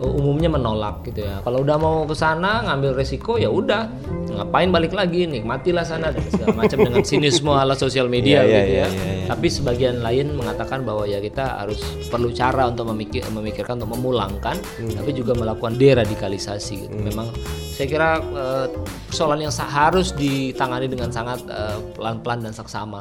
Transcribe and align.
umumnya 0.00 0.52
menolak 0.52 1.02
gitu 1.04 1.24
ya. 1.24 1.40
Kalau 1.40 1.64
udah 1.64 1.76
mau 1.76 1.96
ke 2.04 2.14
sana 2.14 2.64
ngambil 2.64 2.96
resiko 2.96 3.36
ya 3.36 3.48
udah 3.48 3.88
ngapain 4.30 4.70
balik 4.70 4.94
lagi 4.94 5.26
nih 5.26 5.42
matilah 5.42 5.82
sana 5.82 6.14
dan 6.14 6.22
segala 6.30 6.54
macam 6.54 6.78
dengan 6.86 7.02
sinisme 7.02 7.50
ala 7.50 7.74
sosial 7.74 8.06
media 8.06 8.40
Iya, 8.40 8.46
iya, 8.46 8.60
gitu 8.62 8.72
ya. 8.72 8.78
iya, 8.78 8.86
iya, 8.86 9.12
iya. 9.20 9.26
Tapi 9.26 9.46
sebagian 9.50 10.00
lain 10.00 10.32
mengatakan 10.34 10.86
bahwa 10.86 11.04
ya 11.04 11.18
kita 11.18 11.60
harus 11.60 11.82
perlu 12.08 12.30
cara 12.30 12.70
untuk 12.70 12.88
memikir, 12.88 13.26
memikirkan 13.28 13.80
untuk 13.82 13.98
memulangkan, 13.98 14.56
Hmm. 14.80 14.92
tapi 14.96 15.10
juga 15.12 15.34
melakukan 15.34 15.76
deradikalisasi 15.76 16.74
gitu. 16.86 16.94
Memang 16.96 17.28
saya 17.74 17.86
kira 17.86 18.10
eh, 18.20 18.66
persoalan 19.08 19.44
yang 19.44 19.52
harus 19.52 20.12
ditangani 20.14 20.86
dengan 20.86 21.10
sangat 21.10 21.42
eh, 21.44 21.78
pelan-pelan 21.96 22.44
dan 22.44 22.52
seksama. 22.54 23.00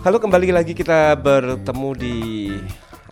Halo 0.00 0.16
kembali 0.16 0.48
lagi 0.48 0.72
kita 0.72 1.12
bertemu 1.20 1.90
di 1.92 2.16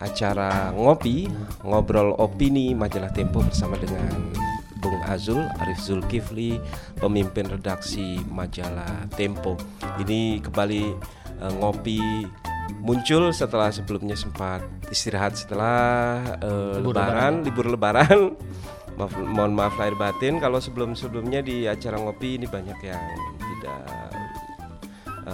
acara 0.01 0.73
ngopi 0.73 1.29
ngobrol 1.61 2.17
opini 2.17 2.73
majalah 2.73 3.13
Tempo 3.13 3.45
bersama 3.45 3.77
dengan 3.77 4.09
Bung 4.81 4.97
Azul 5.05 5.37
Arif 5.61 5.77
Zulkifli 5.85 6.57
pemimpin 6.97 7.45
redaksi 7.45 8.17
majalah 8.33 9.05
Tempo. 9.13 9.53
Ini 10.01 10.41
kembali 10.41 10.83
eh, 11.45 11.53
ngopi 11.61 12.25
muncul 12.81 13.37
setelah 13.37 13.69
sebelumnya 13.69 14.17
sempat 14.17 14.65
istirahat 14.89 15.37
setelah 15.37 16.17
eh, 16.41 16.81
lebaran, 16.81 17.45
libur 17.45 17.69
lebaran. 17.69 18.33
Maaf, 18.97 19.13
mohon 19.15 19.55
maaf 19.55 19.79
lahir 19.79 19.95
batin 19.95 20.43
kalau 20.43 20.59
sebelum-sebelumnya 20.59 21.39
di 21.39 21.69
acara 21.69 21.95
ngopi 22.01 22.35
ini 22.35 22.51
banyak 22.51 22.75
yang 22.83 22.99
tidak 23.39 23.79
uh, 23.87 24.08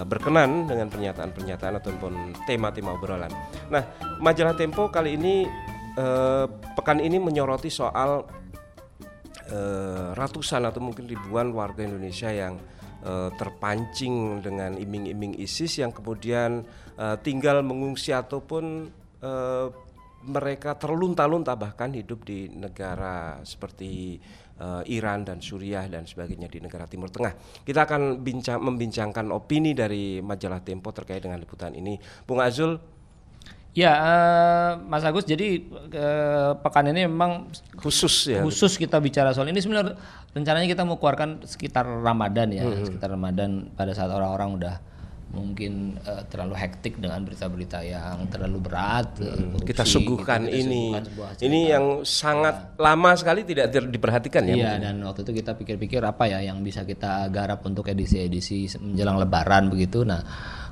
berkenan 0.04 0.68
dengan 0.68 0.92
pernyataan-pernyataan 0.92 1.80
ataupun 1.80 2.36
tema-tema 2.44 2.98
obrolan. 2.98 3.32
Nah, 3.72 3.86
majalah 4.20 4.58
Tempo 4.58 4.92
kali 4.92 5.16
ini 5.16 5.48
uh, 5.96 6.50
pekan 6.76 7.00
ini 7.00 7.22
menyoroti 7.22 7.72
soal 7.72 8.26
uh, 9.54 10.10
ratusan 10.18 10.68
atau 10.68 10.82
mungkin 10.84 11.08
ribuan 11.08 11.56
warga 11.56 11.86
Indonesia 11.86 12.28
yang 12.34 12.60
uh, 13.06 13.30
terpancing 13.38 14.42
dengan 14.42 14.76
iming-iming 14.76 15.38
ISIS 15.40 15.80
yang 15.80 15.94
kemudian 15.94 16.66
uh, 16.98 17.16
tinggal 17.22 17.62
mengungsi 17.62 18.12
ataupun 18.12 18.90
uh, 19.22 19.68
mereka 20.26 20.74
terlunta-lunta 20.76 21.54
bahkan 21.54 21.94
hidup 21.94 22.26
di 22.26 22.50
negara 22.50 23.40
seperti 23.46 24.18
eh, 24.56 24.84
Iran 24.90 25.22
dan 25.24 25.40
Suriah 25.40 25.86
dan 25.86 26.04
sebagainya 26.04 26.50
di 26.50 26.60
negara 26.60 26.86
Timur 26.86 27.08
Tengah. 27.08 27.34
Kita 27.62 27.86
akan 27.86 28.20
bincang 28.20 28.60
membincangkan 28.60 29.30
opini 29.30 29.72
dari 29.72 30.20
majalah 30.20 30.60
Tempo 30.60 30.90
terkait 30.90 31.22
dengan 31.22 31.38
liputan 31.38 31.72
ini. 31.74 31.96
Bung 32.26 32.42
Azul, 32.42 32.78
Ya, 33.76 33.92
eh, 33.92 34.72
Mas 34.88 35.04
Agus, 35.04 35.28
jadi 35.28 35.60
eh, 35.92 36.52
pekan 36.64 36.88
ini 36.88 37.12
memang 37.12 37.52
khusus 37.76 38.32
ya. 38.32 38.40
khusus 38.40 38.80
kita 38.80 39.04
bicara 39.04 39.36
soal 39.36 39.52
ini 39.52 39.60
sebenarnya 39.60 40.00
rencananya 40.32 40.64
kita 40.64 40.88
mau 40.88 40.96
keluarkan 40.96 41.44
sekitar 41.44 41.84
Ramadan 41.84 42.56
ya, 42.56 42.64
Hmm. 42.64 42.88
sekitar 42.88 43.12
Ramadan 43.12 43.68
pada 43.76 43.92
saat 43.92 44.08
orang-orang 44.08 44.50
udah 44.56 44.76
mungkin 45.32 45.98
eh, 46.00 46.24
terlalu 46.30 46.56
hektik 46.56 46.98
dengan 46.98 47.24
berita-berita 47.24 47.82
yang 47.82 48.30
terlalu 48.30 48.58
berat. 48.62 49.18
eh, 49.20 49.26
korupsi, 49.26 49.44
Hmm. 49.46 49.66
Kita 49.66 49.84
gitu. 49.84 49.94
suguhkan 50.00 50.42
Kita 50.46 50.58
ini. 50.58 50.84
suguhkan. 50.94 51.36
Ini 51.42 51.60
yang 51.70 51.86
sangat 52.04 52.56
lama 52.78 53.12
sekali 53.16 53.42
tidak 53.44 53.72
diperhatikan 53.90 54.44
ya. 54.46 54.56
Iya 54.56 54.72
dan 54.80 54.96
waktu 55.02 55.24
itu 55.24 55.32
kita 55.36 55.52
pikir-pikir 55.56 56.02
apa 56.02 56.28
ya 56.28 56.40
yang 56.40 56.62
bisa 56.62 56.84
kita 56.84 57.28
garap 57.30 57.64
untuk 57.64 57.88
edisi-edisi 57.88 58.78
menjelang 58.80 59.18
Lebaran 59.18 59.68
begitu. 59.68 60.04
Nah 60.04 60.24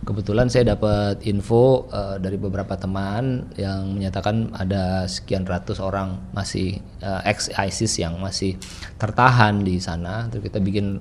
kebetulan 0.04 0.48
saya 0.48 0.76
dapat 0.76 1.24
info 1.24 1.88
eh, 1.88 2.20
dari 2.20 2.36
beberapa 2.36 2.76
teman 2.76 3.52
yang 3.56 3.96
menyatakan 3.96 4.52
ada 4.54 5.08
sekian 5.08 5.44
ratus 5.44 5.80
orang 5.80 6.19
masih 6.31 6.75
eh, 7.00 7.22
ex 7.28 7.52
ISIS 7.52 8.00
yang 8.00 8.16
masih 8.19 8.56
tertahan 8.96 9.59
di 9.59 9.80
sana. 9.80 10.28
Terus 10.28 10.47
kita 10.47 10.59
bikin 10.59 11.00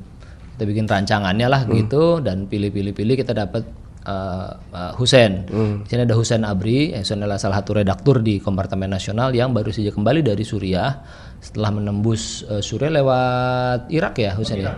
kita 0.62 0.70
bikin 0.70 0.86
rancangannya 0.86 1.50
lah 1.50 1.66
gitu 1.66 2.22
dan 2.22 2.46
pilih-pilih-pilih 2.46 3.18
kita 3.18 3.34
dapat 3.34 3.66
eh, 4.06 4.50
eh, 4.54 4.92
Husen. 4.94 5.50
Di 5.82 5.90
sini 5.90 6.06
ada 6.06 6.14
Husen 6.14 6.46
Abri, 6.46 6.94
Husen 6.94 7.18
adalah 7.18 7.42
salah 7.42 7.58
satu 7.58 7.82
redaktur 7.82 8.22
di 8.22 8.38
Kompartemen 8.38 8.86
Nasional 8.86 9.34
yang 9.34 9.50
baru 9.50 9.74
saja 9.74 9.90
kembali 9.90 10.22
dari 10.22 10.46
Suriah 10.46 11.02
setelah 11.42 11.74
menembus 11.74 12.46
eh, 12.46 12.62
Suriah 12.62 12.94
lewat 12.94 13.90
Irak 13.90 14.14
ya 14.22 14.38
Husen 14.38 14.62
ya. 14.62 14.70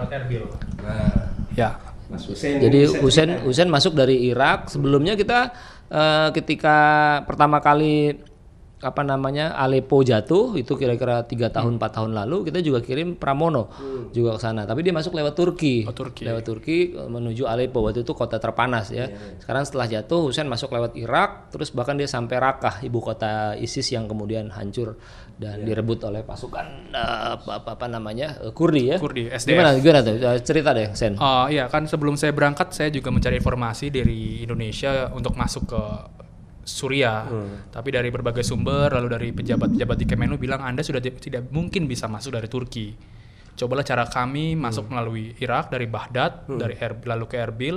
Ya, 1.53 1.77
Mas 2.09 2.25
Hussein. 2.25 2.65
Jadi 2.65 2.89
Husen 3.05 3.45
Husen 3.45 3.69
masuk 3.69 3.93
dari 3.93 4.33
Irak. 4.33 4.73
Sebelumnya 4.73 5.21
kita 5.21 5.53
eh, 5.93 6.33
ketika 6.33 6.77
pertama 7.29 7.61
kali 7.61 8.17
apa 8.85 9.01
namanya 9.01 9.57
Aleppo 9.57 10.05
jatuh 10.05 10.55
itu 10.61 10.77
kira-kira 10.77 11.25
tiga 11.25 11.49
tahun 11.49 11.81
empat 11.81 11.91
tahun 11.97 12.13
lalu 12.13 12.53
kita 12.53 12.61
juga 12.61 12.85
kirim 12.85 13.17
Pramono 13.17 13.73
juga 14.13 14.37
ke 14.37 14.41
sana. 14.41 14.63
Tapi 14.69 14.85
dia 14.85 14.95
masuk 14.95 15.17
lewat 15.17 15.35
Turki. 15.35 15.83
Oh, 15.89 15.97
Turki. 15.97 16.23
Lewat 16.23 16.45
Turki 16.45 16.93
eh, 16.95 17.09
menuju 17.09 17.49
Aleppo 17.49 17.83
waktu 17.83 18.07
itu 18.07 18.13
kota 18.13 18.37
terpanas 18.39 18.93
ya. 18.95 19.11
Sekarang 19.41 19.65
setelah 19.67 19.87
jatuh 19.91 20.31
Husen 20.31 20.47
masuk 20.47 20.71
lewat 20.71 20.95
Irak, 20.95 21.51
terus 21.51 21.73
bahkan 21.73 21.99
dia 21.99 22.07
sampai 22.07 22.37
Raqqa 22.39 22.85
ibu 22.85 23.03
kota 23.03 23.59
ISIS 23.59 23.91
yang 23.91 24.07
kemudian 24.07 24.53
hancur 24.53 25.01
dan 25.35 25.67
direbut 25.67 25.99
oleh 26.07 26.23
pasukan 26.23 26.95
eh, 26.95 27.35
apa, 27.35 27.67
apa, 27.67 27.87
namanya 27.91 28.39
eh, 28.45 28.53
Kurdi 28.55 28.95
ya. 28.95 28.97
Kurdi, 29.03 29.33
SDF. 29.33 29.51
Gimana 29.51 29.71
gimana 29.81 30.01
tuh 30.05 30.15
cerita 30.45 30.71
deh 30.71 30.95
Sen. 30.95 31.19
Oh 31.19 31.51
iya 31.51 31.67
kan 31.67 31.89
sebelum 31.91 32.15
saya 32.15 32.31
berangkat 32.31 32.71
saya 32.71 32.89
juga 32.95 33.11
mencari 33.11 33.41
informasi 33.41 33.91
dari 33.91 34.47
Indonesia 34.47 35.11
untuk 35.11 35.35
masuk 35.35 35.75
ke 35.75 35.83
Suriah. 36.65 37.29
Tapi 37.69 37.89
dari 37.91 38.09
berbagai 38.09 38.41
sumber 38.41 38.89
lalu 38.91 39.09
dari 39.09 39.29
pejabat-pejabat 39.31 39.97
di 39.97 40.05
Kemenlu 40.05 40.37
bilang 40.37 40.61
Anda 40.61 40.81
sudah 40.81 40.99
ti- 40.99 41.13
tidak 41.13 41.49
mungkin 41.49 41.85
bisa 41.85 42.05
masuk 42.05 42.33
dari 42.33 42.49
Turki. 42.49 42.97
Cobalah 43.55 43.81
cara 43.81 44.05
kami 44.05 44.57
masuk 44.57 44.89
melalui 44.89 45.31
Irak 45.39 45.69
dari 45.69 45.87
Baghdad, 45.87 46.43
dari 46.51 46.75
Erbil 46.75 47.07
lalu 47.07 47.25
ke 47.25 47.37
Erbil, 47.39 47.77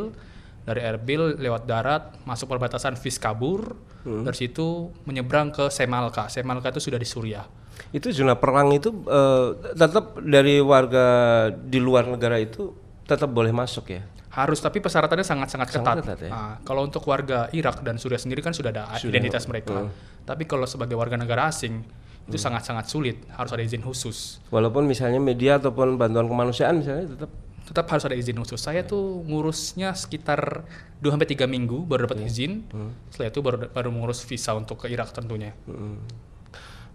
dari 0.64 0.82
Erbil 0.82 1.38
lewat 1.38 1.64
darat 1.64 2.04
masuk 2.24 2.50
perbatasan 2.50 2.96
Fiskabur, 2.96 3.78
dari 4.24 4.34
situ 4.34 4.88
menyeberang 5.04 5.52
ke 5.52 5.68
Semalka. 5.68 6.26
Semalka 6.28 6.72
itu 6.72 6.80
sudah 6.82 6.96
di 6.96 7.04
Suriah. 7.04 7.46
Itu 7.90 8.10
zona 8.10 8.34
perang 8.34 8.72
itu 8.72 8.90
eh, 9.06 9.48
tetap 9.74 10.18
dari 10.18 10.58
warga 10.58 11.06
di 11.52 11.78
luar 11.78 12.08
negara 12.08 12.36
itu 12.36 12.74
tetap 13.04 13.30
boleh 13.30 13.52
masuk 13.52 13.92
ya. 13.92 14.02
Harus, 14.38 14.62
tapi 14.62 14.78
persyaratannya 14.78 15.26
sangat-sangat 15.26 15.68
ketat. 15.74 15.98
Sangat 15.98 16.06
ketat 16.06 16.20
ya. 16.22 16.30
Ah, 16.30 16.56
kalau 16.62 16.86
untuk 16.86 17.02
warga 17.10 17.50
Irak 17.58 17.82
dan 17.82 17.98
Suriah 17.98 18.22
sendiri 18.22 18.46
kan 18.46 18.54
sudah 18.54 18.70
ada 18.70 18.94
identitas 19.02 19.50
mereka. 19.50 19.90
Tapi 20.30 20.46
kalau 20.46 20.70
sebagai 20.70 20.94
warga 20.94 21.18
negara 21.18 21.50
asing 21.50 21.82
itu 22.28 22.38
sangat-sangat 22.38 22.86
sulit, 22.92 23.18
harus 23.34 23.50
ada 23.56 23.64
izin 23.66 23.82
khusus. 23.82 24.44
Walaupun 24.54 24.86
misalnya 24.86 25.18
media 25.18 25.58
ataupun 25.58 25.98
bantuan 25.98 26.30
kemanusiaan 26.30 26.86
misalnya 26.86 27.10
tetap 27.10 27.32
Tetap 27.68 27.84
harus 27.92 28.08
ada 28.08 28.16
izin 28.16 28.40
khusus. 28.40 28.64
Saya 28.64 28.88
tuh 28.88 29.28
ngurusnya 29.28 29.92
sekitar 29.92 30.64
2 31.04 31.12
sampai 31.12 31.28
3 31.28 31.52
minggu 31.52 31.84
baru 31.84 32.08
dapat 32.08 32.24
izin. 32.24 32.64
Setelah 33.12 33.28
itu 33.28 33.40
baru 33.44 33.58
baru 33.68 33.90
mengurus 33.92 34.24
visa 34.24 34.56
untuk 34.56 34.80
ke 34.80 34.88
Irak 34.88 35.12
tentunya. 35.12 35.52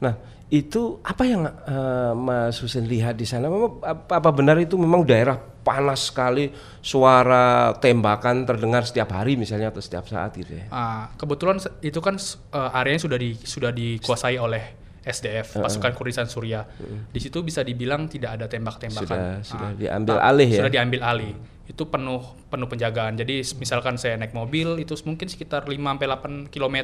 Nah, 0.01 0.17
itu 0.49 0.97
apa 1.05 1.29
yang 1.29 1.45
eh, 1.45 2.13
Mas 2.17 2.57
Husin 2.57 2.89
lihat 2.89 3.21
di 3.21 3.29
sana? 3.29 3.53
Apa, 3.53 4.17
apa 4.17 4.31
benar 4.33 4.57
itu 4.65 4.81
memang 4.81 5.05
daerah 5.05 5.37
panas 5.63 6.11
sekali, 6.11 6.51
suara 6.83 7.73
tembakan 7.79 8.43
terdengar 8.43 8.83
setiap 8.83 9.15
hari 9.15 9.35
misalnya 9.35 9.71
atau 9.71 9.79
setiap 9.79 10.05
saat 10.05 10.35
gitu 10.35 10.59
ya? 10.59 10.67
Ah, 10.69 11.09
kebetulan 11.15 11.57
itu 11.81 11.99
kan 11.99 12.19
eh, 12.53 12.77
areanya 12.77 13.01
sudah 13.01 13.19
di 13.19 13.39
sudah 13.39 13.71
dikuasai 13.71 14.37
oleh 14.37 14.65
SDF 15.03 15.59
pasukan 15.59 15.91
Kurdistan 15.95 16.31
Suriah. 16.31 16.63
Di 17.11 17.19
situ 17.19 17.43
bisa 17.43 17.63
dibilang 17.63 18.07
tidak 18.07 18.39
ada 18.39 18.47
tembak-tembakan. 18.47 19.43
Sudah 19.43 19.43
sudah 19.43 19.69
Ah, 19.71 19.75
diambil 19.75 20.15
Ta- 20.15 20.25
alih 20.31 20.49
ya. 20.49 20.59
Sudah 20.63 20.73
diambil 20.73 21.01
alih. 21.03 21.35
Itu 21.67 21.91
penuh 21.91 22.23
penuh 22.47 22.71
penjagaan. 22.71 23.19
Jadi 23.19 23.43
misalkan 23.59 23.99
saya 23.99 24.15
naik 24.15 24.31
mobil 24.31 24.79
itu 24.79 24.95
mungkin 25.03 25.27
sekitar 25.27 25.67
5 25.67 25.75
sampai 25.75 26.07
8 26.07 26.53
km 26.55 26.77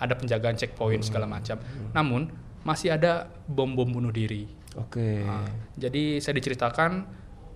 ada 0.00 0.14
penjagaan 0.16 0.56
checkpoint 0.56 1.04
segala 1.04 1.28
macam. 1.28 1.60
Namun 1.92 2.32
masih 2.64 2.94
ada 2.96 3.28
bom-bom 3.44 3.88
bunuh 3.90 4.14
diri. 4.14 4.48
Oke. 4.80 5.20
Nah, 5.20 5.44
jadi 5.76 6.24
saya 6.24 6.32
diceritakan 6.32 7.04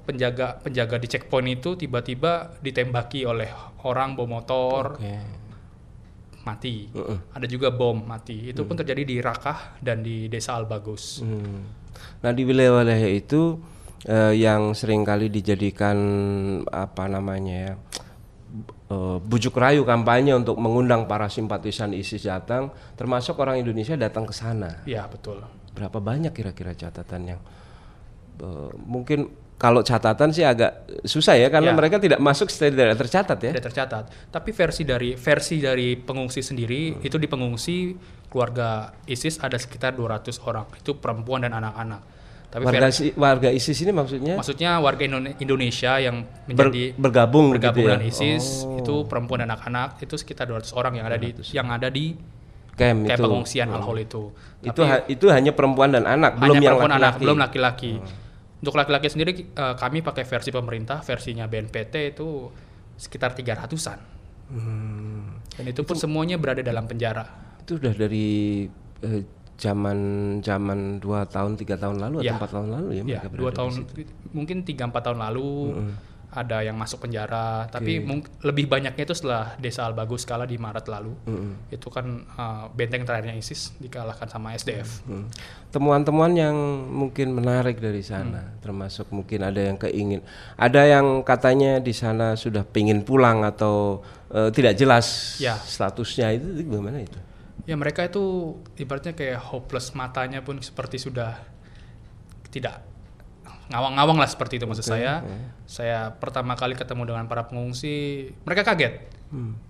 penjaga 0.07 0.63
penjaga 0.63 0.97
di 1.03 1.11
checkpoint 1.11 1.51
itu 1.51 1.75
tiba-tiba 1.75 2.63
ditembaki 2.63 3.27
oleh 3.27 3.51
orang 3.83 4.15
bawa 4.15 4.29
motor 4.39 4.85
Oke. 4.95 5.19
mati. 6.47 6.87
Ada 7.35 7.47
juga 7.51 7.75
bom 7.75 8.07
mati. 8.07 8.55
Itu 8.55 8.63
pun 8.63 8.79
terjadi 8.79 9.03
di 9.03 9.19
Rakah 9.19 9.83
dan 9.83 10.07
di 10.07 10.31
Desa 10.31 10.55
Al-Bagus. 10.55 11.27
Hmm. 11.27 11.67
Nah, 12.23 12.31
di 12.31 12.47
wilayah-wilayah 12.47 13.11
itu 13.11 13.59
eh, 14.07 14.39
yang 14.39 14.71
sering 14.79 15.03
kali 15.03 15.27
dijadikan 15.27 15.99
apa 16.71 17.11
namanya 17.11 17.57
ya? 17.57 17.75
eh, 18.95 19.19
bujuk 19.19 19.59
rayu 19.59 19.83
kampanye 19.83 20.39
untuk 20.39 20.55
mengundang 20.63 21.11
para 21.11 21.27
simpatisan 21.27 21.91
ISIS 21.91 22.31
datang, 22.31 22.71
termasuk 22.95 23.35
orang 23.43 23.59
Indonesia 23.59 23.99
datang 23.99 24.23
ke 24.23 24.35
sana. 24.37 24.87
Ya, 24.87 25.11
betul. 25.11 25.43
Berapa 25.75 25.99
banyak 25.99 26.31
kira-kira 26.31 26.79
catatan 26.79 27.37
yang 27.37 27.41
eh, 28.39 28.71
mungkin 28.87 29.46
kalau 29.57 29.81
catatan 29.81 30.31
sih 30.31 30.43
agak 30.43 30.69
susah 31.03 31.33
ya 31.35 31.49
karena 31.49 31.73
Ya. 31.73 31.77
mereka 31.77 31.97
tidak 31.97 32.19
masuk 32.19 32.49
tidak 32.49 32.93
tercatat 32.95 33.39
ya. 33.39 33.51
tidak 33.51 33.65
tercatat. 33.67 34.05
Tapi 34.29 34.51
versi 34.51 34.83
dari 34.83 35.11
versi 35.13 35.57
dari 35.59 35.97
pengungsi 35.97 36.41
sendiri 36.41 37.01
itu 37.01 37.17
di 37.17 37.25
pengungsi 37.25 37.97
keluarga 38.27 38.69
ISIS 39.05 39.39
ada 39.39 39.57
sekitar 39.57 39.93
200 39.93 40.37
orang. 40.43 40.69
Itu 40.75 40.95
perempuan 40.95 41.41
dan 41.41 41.55
anak-anak. 41.55 42.01
Tapi 42.47 42.63
Warga 42.63 42.79
ver- 42.83 42.95
si- 42.95 43.13
warga 43.13 43.49
ISIS 43.51 43.79
ini 43.79 43.91
maksudnya 43.91 44.35
maksudnya 44.35 44.71
warga 44.79 45.03
Indo- 45.03 45.35
Indonesia 45.37 45.99
yang 45.99 46.23
ber- 46.47 46.69
menjadi 46.69 46.85
bergabung 46.95 47.47
bergabung 47.51 47.57
gitu 47.75 47.81
ya. 47.83 47.87
dengan 47.91 48.03
ISIS 48.07 48.45
Oh. 48.63 48.77
itu 48.77 48.95
perempuan 49.05 49.41
dan 49.41 49.51
anak-anak 49.51 49.99
itu 49.99 50.15
sekitar 50.15 50.47
200 50.47 50.71
orang 50.71 50.95
yang 50.95 51.07
ada 51.07 51.17
di 51.17 51.33
yang 51.51 51.69
ada 51.69 51.89
di 51.89 52.13
camp 52.73 53.03
kayak 53.03 53.19
itu. 53.19 53.25
pengungsian 53.25 53.67
Al-Hol 53.67 53.99
itu. 53.99 54.23
Itu 54.63 54.81
ha- 54.85 55.05
itu 55.07 55.27
hanya 55.27 55.51
perempuan 55.51 55.91
dan 55.91 56.05
anak, 56.05 56.37
belum 56.37 56.45
hanya 56.47 56.55
yang 56.55 56.77
perempuan 56.77 56.93
anak, 56.95 57.13
belum 57.19 57.37
laki-laki. 57.41 57.93
Untuk 58.57 58.73
laki-laki 58.73 59.07
sendiri 59.07 59.33
eh, 59.47 59.75
kami 59.75 60.01
pakai 60.01 60.25
versi 60.25 60.51
pemerintah, 60.51 61.01
versinya 61.01 61.45
BNPT 61.45 61.95
itu 62.13 62.49
sekitar 62.97 63.33
300-an. 63.33 64.01
Hmm. 64.47 65.43
Dan 65.53 65.65
itu 65.67 65.83
pun 65.83 65.95
semuanya 65.95 66.39
berada 66.39 66.63
dalam 66.63 66.87
penjara. 66.87 67.27
Itu 67.61 67.77
udah 67.77 67.93
dari 67.93 68.65
eh, 69.03 69.23
zaman 69.57 69.99
zaman 70.41 71.01
dua 71.01 71.25
tahun 71.25 71.57
tiga 71.57 71.75
tahun 71.75 71.97
lalu 71.99 72.17
Ya. 72.21 72.33
atau 72.33 72.37
empat 72.39 72.51
tahun 72.53 72.69
lalu 72.71 72.89
ya 72.91 72.97
Ya, 72.97 73.05
mereka 73.19 73.27
dua 73.33 73.51
tahun 73.51 73.73
situ. 73.75 73.93
mungkin 74.31 74.57
3-4 74.63 75.01
tahun 75.01 75.19
lalu 75.19 75.49
ada 76.37 76.61
yang 76.61 76.77
masuk 76.77 77.09
penjara, 77.09 77.65
tapi 77.67 78.05
lebih 78.45 78.69
banyaknya 78.69 79.09
itu 79.09 79.17
setelah 79.17 79.57
Desa 79.57 79.89
Al-Bagus 79.89 80.29
kala 80.29 80.45
di 80.45 80.61
Maret 80.61 80.85
lalu. 80.87 81.17
Itu 81.73 81.89
kan 81.89 82.05
eh, 82.23 82.65
benteng 82.77 83.09
terakhirnya 83.09 83.33
ISIS 83.35 83.73
dikalahkan 83.81 84.29
sama 84.29 84.53
SDF. 84.53 85.01
Hmm. 85.09 85.25
Temuan-temuan 85.73 86.37
yang 86.37 86.53
mungkin 86.87 87.33
menarik 87.33 87.81
dari 87.81 88.05
sana, 88.05 88.53
Hmm. 88.53 88.61
termasuk 88.61 89.09
mungkin 89.09 89.41
ada 89.41 89.59
yang 89.59 89.81
keingin, 89.81 90.21
ada 90.55 90.85
yang 90.85 91.25
katanya 91.25 91.81
di 91.81 91.97
sana 91.97 92.37
sudah 92.37 92.63
pingin 92.63 93.01
pulang 93.01 93.41
atau 93.41 94.05
eh, 94.29 94.53
tidak 94.53 94.77
jelas 94.77 95.39
Ya. 95.41 95.57
statusnya 95.57 96.37
itu, 96.37 96.61
itu 96.61 96.69
gimana 96.69 97.01
itu? 97.01 97.17
Ya 97.65 97.75
mereka 97.75 98.05
itu 98.05 98.55
ibaratnya 98.77 99.11
kayak 99.11 99.41
hopeless 99.41 99.91
matanya 99.91 100.45
pun 100.45 100.61
seperti 100.61 101.01
sudah 101.01 101.35
tidak 102.51 102.83
ngawang-ngawang 103.71 104.19
lah 104.23 104.29
seperti 104.31 104.63
itu 104.63 104.67
maksud 104.67 104.87
saya. 104.87 105.23
Saya 105.67 106.15
pertama 106.15 106.55
kali 106.55 106.79
ketemu 106.79 107.03
dengan 107.11 107.27
para 107.27 107.47
pengungsi, 107.51 108.31
mereka 108.47 108.63
kaget. 108.63 109.11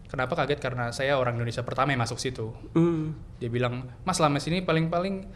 Kenapa 0.06 0.38
kaget? 0.38 0.60
Karena 0.62 0.92
saya 0.94 1.18
orang 1.18 1.34
Indonesia 1.34 1.64
pertama 1.66 1.90
yang 1.90 2.04
masuk 2.04 2.20
situ. 2.20 2.54
Hmm. 2.76 3.16
Dia 3.42 3.50
bilang, 3.50 3.88
Mas 4.04 4.20
selama 4.20 4.38
sini 4.38 4.62
paling-paling 4.62 5.26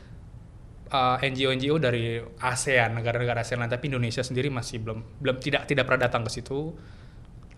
uh, 0.92 1.16
NGO-NGO 1.18 1.80
dari 1.80 2.20
ASEAN, 2.38 2.94
negara-negara 2.94 3.42
ASEAN 3.42 3.64
lain, 3.64 3.72
tapi 3.72 3.90
Indonesia 3.90 4.22
sendiri 4.22 4.52
masih 4.52 4.82
belum 4.82 5.18
belum 5.18 5.36
tidak 5.40 5.66
tidak 5.66 5.88
pernah 5.88 6.06
datang 6.06 6.22
ke 6.26 6.30
situ. 6.30 6.74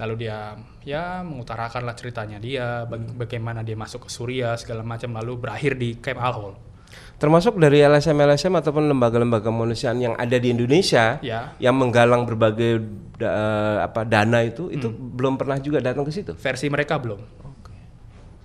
Lalu 0.00 0.24
dia 0.24 0.56
ya 0.82 1.20
mengutarakan 1.20 1.84
lah 1.84 1.92
ceritanya 1.92 2.40
dia, 2.40 2.88
bag- 2.88 3.12
bagaimana 3.12 3.60
dia 3.60 3.76
masuk 3.76 4.08
ke 4.08 4.10
Suriah 4.10 4.56
segala 4.56 4.80
macam, 4.80 5.12
lalu 5.12 5.36
berakhir 5.36 5.76
di 5.76 6.00
Camp 6.00 6.18
Al-Hol. 6.18 6.71
Termasuk 7.14 7.54
dari 7.54 7.78
LSM-LSM 7.80 8.50
ataupun 8.56 8.88
lembaga-lembaga 8.88 9.46
kemanusiaan 9.46 9.96
yang 9.96 10.14
ada 10.14 10.34
di 10.34 10.50
Indonesia 10.50 11.16
Ya, 11.18 11.54
yang 11.56 11.74
menggalang 11.74 12.22
berbagai 12.22 12.82
da- 13.14 13.30
eh, 13.30 13.78
apa 13.84 14.02
dana 14.02 14.42
itu, 14.42 14.66
itu 14.68 14.86
Hmm. 14.86 15.14
belum 15.14 15.34
pernah 15.36 15.56
juga 15.56 15.78
datang 15.78 16.02
ke 16.02 16.10
situ. 16.10 16.34
versi 16.34 16.66
mereka 16.66 16.98
belum. 16.98 17.22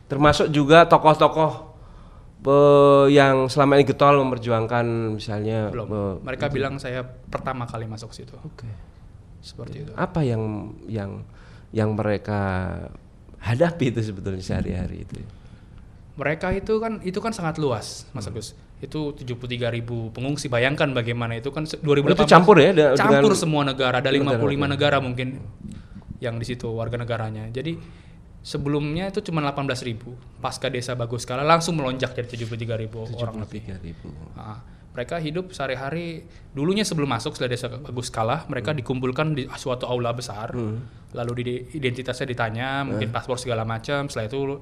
Termasuk 0.07 0.47
juga 0.49 0.85
tokoh-tokoh 0.85 1.67
yang 3.07 3.47
selama 3.47 3.75
ini 3.75 3.83
getol 3.83 4.21
memperjuangkan 4.21 4.85
misalnya 5.11 5.67
Belum. 5.67 5.88
eh, 5.89 6.13
Mereka 6.23 6.47
bilang 6.47 6.77
saya 6.77 7.03
pertama 7.03 7.65
kali 7.65 7.83
masuk 7.83 8.13
situ. 8.13 8.31
Oke. 8.39 8.69
Seperti 9.39 9.83
itu. 9.83 9.91
Apa 9.94 10.21
yang 10.21 10.41
yang 10.85 11.23
yang 11.69 11.91
mereka 11.91 12.71
hadapi 13.38 13.91
itu 13.91 13.99
sebetulnya 14.01 14.39
sehari-hari 14.39 15.03
itu? 15.03 15.19
Mereka 16.17 16.49
itu 16.51 16.81
kan 16.81 16.97
itu 17.01 17.19
kan 17.21 17.29
sangat 17.29 17.61
luas, 17.61 18.09
Mas 18.11 18.25
Agus. 18.25 18.57
Itu 18.77 19.13
73.000 19.13 19.69
ribu 19.69 20.09
pengungsi. 20.09 20.49
Bayangkan 20.49 20.89
bagaimana 20.89 21.37
itu 21.37 21.53
kan 21.53 21.63
se- 21.63 21.77
2018 21.77 22.17
itu 22.17 22.25
campur 22.25 22.57
ya 22.57 22.73
campur 22.97 23.29
dengan- 23.29 23.37
semua 23.37 23.61
negara. 23.61 24.01
Ada 24.01 24.09
55 24.09 24.33
Negara, 24.65 24.97
negara 24.97 24.97
mungkin 24.97 25.27
yang 26.17 26.35
di 26.35 26.45
situ 26.45 26.65
warga 26.69 26.97
negaranya. 26.97 27.45
Jadi 27.47 27.77
sebelumnya 28.41 29.09
itu 29.09 29.21
cuma 29.21 29.41
18.000 29.41 29.85
ribu. 29.85 30.17
Pasca 30.37 30.67
desa 30.67 30.93
bagus 30.93 31.21
skala 31.21 31.41
langsung 31.41 31.77
melonjak 31.77 32.13
jadi 32.13 32.25
73.000 32.27 32.77
ribu 32.79 33.05
orang 33.15 33.37
lebih. 33.43 33.61
73.000. 33.61 34.09
Ah, 34.33 34.61
mereka 34.89 35.21
hidup 35.21 35.53
sehari-hari 35.53 36.25
dulunya 36.49 36.81
sebelum 36.81 37.05
masuk 37.07 37.37
setelah 37.37 37.53
desa 37.53 37.69
bagus 37.69 38.09
kalah 38.09 38.49
mereka 38.49 38.73
dikumpulkan 38.73 39.37
di 39.37 39.45
suatu 39.53 39.85
aula 39.85 40.09
besar 40.09 40.49
lalu 41.07 41.31
di, 41.37 41.43
identitasnya 41.71 42.25
ditanya 42.25 42.81
mungkin 42.83 43.13
paspor 43.13 43.37
segala 43.37 43.61
macam 43.61 44.09
setelah 44.09 44.25
itu 44.25 44.57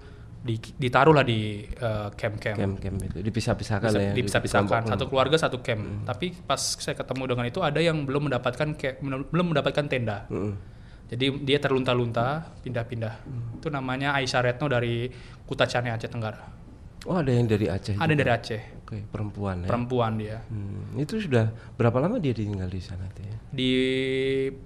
di, 0.45 0.55
ditaruhlah 0.77 1.25
di 1.25 1.39
eh, 1.65 2.07
camp-camp 2.13 2.53
Camp-camp 2.55 2.97
itu 3.03 3.17
dipisah-pisahkan 3.19 3.89
bisa 3.89 3.97
ya. 3.99 4.13
dipisah-pisahkan 4.13 4.81
di 4.85 4.91
satu 4.91 5.05
keluarga 5.07 5.35
satu 5.35 5.57
camp 5.59 6.05
tapi 6.05 6.37
pas 6.37 6.61
saya 6.77 6.93
ketemu 6.93 7.23
dengan 7.25 7.45
itu 7.45 7.59
ada 7.59 7.81
yang 7.81 8.05
belum 8.05 8.29
mendapatkan 8.29 8.77
camp- 8.77 9.01
belum 9.25 9.45
mendapatkan 9.49 9.85
tenda 9.85 10.29
Mm-mm. 10.29 10.53
jadi 11.09 11.25
dia 11.41 11.57
terlunta-lunta 11.57 12.45
pindah-pindah 12.61 13.13
itu 13.57 13.67
namanya 13.67 14.13
Aisyah 14.13 14.41
Retno 14.43 14.69
dari 14.69 15.09
Kutacane 15.43 15.89
Aceh 15.89 16.07
Tenggara 16.07 16.53
Oh, 17.05 17.13
ada 17.15 17.29
yang 17.29 17.45
dari 17.45 17.69
Aceh. 17.69 17.93
ada 17.93 18.05
juga. 18.07 18.17
dari 18.17 18.31
Aceh 18.31 18.61
Oke, 18.81 18.97
perempuan 19.03 19.61
ya. 19.61 19.67
perempuan 19.67 20.13
dia 20.15 20.41
Hmm, 20.45 20.93
itu 20.95 21.17
sudah 21.19 21.49
berapa 21.73 21.97
lama 21.99 22.17
dia 22.17 22.33
tinggal 22.33 22.65
di 22.65 22.77
sana 22.77 23.05
tuh 23.09 23.21
ya? 23.23 23.37
di 23.47 23.71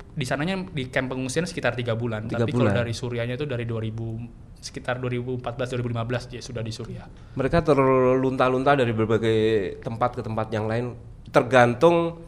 di 0.10 0.24
sananya 0.24 0.60
di 0.66 0.88
camp 0.88 1.08
pengungsian 1.10 1.44
sekitar 1.44 1.72
tiga 1.74 1.94
bulan 1.94 2.26
Tiga 2.26 2.42
tapi 2.42 2.52
kalau 2.52 2.68
bulan. 2.68 2.76
dari 2.78 2.92
Suriahnya 2.92 3.36
itu 3.36 3.44
dari 3.44 3.64
2000 3.64 4.49
sekitar 4.60 5.00
2014 5.00 5.40
2015 5.80 6.32
dia 6.36 6.42
sudah 6.44 6.60
di 6.60 6.72
Suriah 6.72 7.08
Mereka 7.36 7.64
terlunta-lunta 7.64 8.76
dari 8.76 8.92
berbagai 8.92 9.40
tempat 9.80 10.20
ke 10.20 10.22
tempat 10.22 10.52
yang 10.52 10.68
lain 10.68 10.94
tergantung 11.32 12.20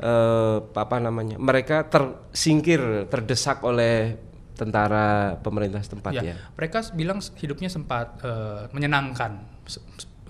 eh, 0.00 0.58
apa 0.64 0.96
namanya? 0.98 1.36
Mereka 1.36 1.86
tersingkir, 1.92 3.06
terdesak 3.08 3.60
oleh 3.62 4.16
tentara 4.54 5.34
pemerintah 5.42 5.82
setempat 5.82 6.14
ya. 6.14 6.22
ya 6.30 6.36
mereka 6.54 6.78
bilang 6.94 7.18
hidupnya 7.18 7.66
sempat 7.66 8.22
eh, 8.22 8.70
menyenangkan 8.70 9.42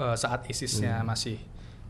eh, 0.01 0.17
saat 0.17 0.49
ISISnya 0.49 1.05
Hmm. 1.05 1.13
masih 1.13 1.37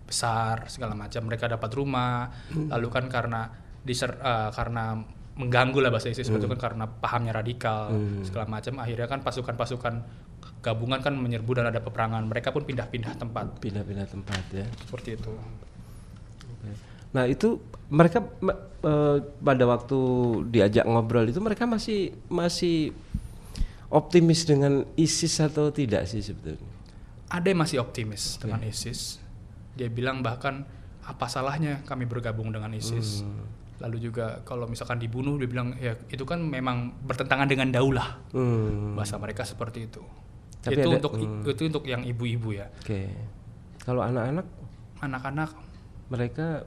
besar 0.05 0.67
segala 0.69 0.93
macam 0.99 1.25
mereka 1.25 1.47
dapat 1.47 1.71
rumah 1.73 2.29
Hmm. 2.51 2.69
lalu 2.75 2.91
kan 2.91 3.07
karena 3.07 3.49
diser 3.87 4.19
eh, 4.19 4.51
karena 4.51 4.99
mengganggu 5.35 5.79
lah 5.79 5.91
bahasa 5.91 6.09
ISIS 6.09 6.27
Hmm. 6.27 6.37
itu 6.37 6.47
kan 6.47 6.59
karena 6.61 6.85
pahamnya 6.87 7.35
radikal 7.35 7.91
segala 8.23 8.47
macam 8.47 8.79
akhirnya 8.79 9.05
kan 9.05 9.19
pasukan-pasukan 9.21 9.95
gabungan 10.61 10.99
kan 10.99 11.13
menyerbu 11.13 11.51
dan 11.55 11.67
ada 11.67 11.79
peperangan 11.79 12.23
mereka 12.23 12.49
pun 12.49 12.63
pindah-pindah 12.63 13.15
tempat 13.15 13.59
Pindah-pindah 13.59 14.07
tempat 14.07 14.43
ya. 14.51 14.65
seperti 14.81 15.17
itu 15.17 15.31
Nah 17.11 17.25
itu 17.25 17.63
mereka 17.89 18.19
me- 18.41 18.59
eh, 18.81 19.19
pada 19.23 19.65
waktu 19.65 19.99
diajak 20.49 20.83
ngobrol 20.85 21.23
itu 21.25 21.39
mereka 21.39 21.63
masih 21.65 22.11
masih 22.27 22.91
optimis 23.89 24.43
dengan 24.43 24.83
ISIS 24.95 25.39
atau 25.39 25.71
tidak 25.71 26.07
sih 26.07 26.21
sebetulnya? 26.21 26.73
ada 27.25 27.47
yang 27.47 27.61
masih 27.61 27.79
optimis 27.79 28.39
dengan 28.39 28.63
ISIS. 28.63 29.19
Dia 29.75 29.87
bilang 29.89 30.23
bahkan 30.23 30.63
apa 31.03 31.27
salahnya 31.27 31.83
kami 31.83 32.03
bergabung 32.05 32.49
dengan 32.49 32.71
ISIS. 32.71 33.23
Hmm. 33.23 33.43
Lalu 33.77 33.97
juga 34.01 34.43
kalau 34.43 34.65
misalkan 34.65 34.97
dibunuh 34.97 35.35
dia 35.35 35.47
bilang 35.47 35.75
ya 35.77 35.99
itu 36.07 36.23
kan 36.23 36.39
memang 36.39 36.95
bertentangan 37.01 37.45
dengan 37.45 37.69
daulah. 37.69 38.23
Hmm, 38.31 38.95
Bahasa 38.95 39.17
mereka 39.17 39.43
seperti 39.43 39.87
itu. 39.87 40.03
Tapi 40.61 40.77
itu 40.77 40.87
ada- 40.87 40.97
untuk 40.97 41.13
itu 41.45 41.63
untuk 41.67 41.85
yang 41.85 42.03
ibu-ibu 42.03 42.55
ya. 42.55 42.71
Oke. 42.77 43.11
Kalau 43.81 44.01
anak-anak 44.01 44.47
Anak-anak 44.97 45.51
mereka 46.07 46.65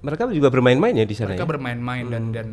mereka 0.00 0.26
juga 0.28 0.48
bermain-main 0.48 0.90
ya 0.92 1.04
di 1.04 1.12
sana 1.12 1.30
mereka 1.30 1.44
ya? 1.44 1.50
bermain-main 1.50 2.04
dan 2.08 2.24
dan 2.32 2.48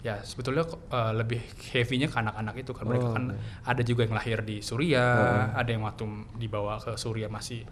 ya 0.00 0.20
sebetulnya 0.20 0.62
uh, 0.88 1.12
lebih 1.12 1.42
heavy-nya 1.68 2.06
ke 2.06 2.16
anak-anak 2.16 2.54
itu 2.56 2.70
kan 2.70 2.84
mereka 2.86 3.06
Oh, 3.06 3.12
kan 3.12 3.24
ada 3.60 3.82
juga 3.82 4.04
yang 4.04 4.14
lahir 4.14 4.40
di 4.40 4.60
Suriah, 4.60 5.50
ada 5.50 5.66
yang 5.66 5.82
waktu 5.82 6.04
dibawa 6.36 6.76
ke 6.78 6.94
Suriah 6.94 7.26
masih 7.26 7.64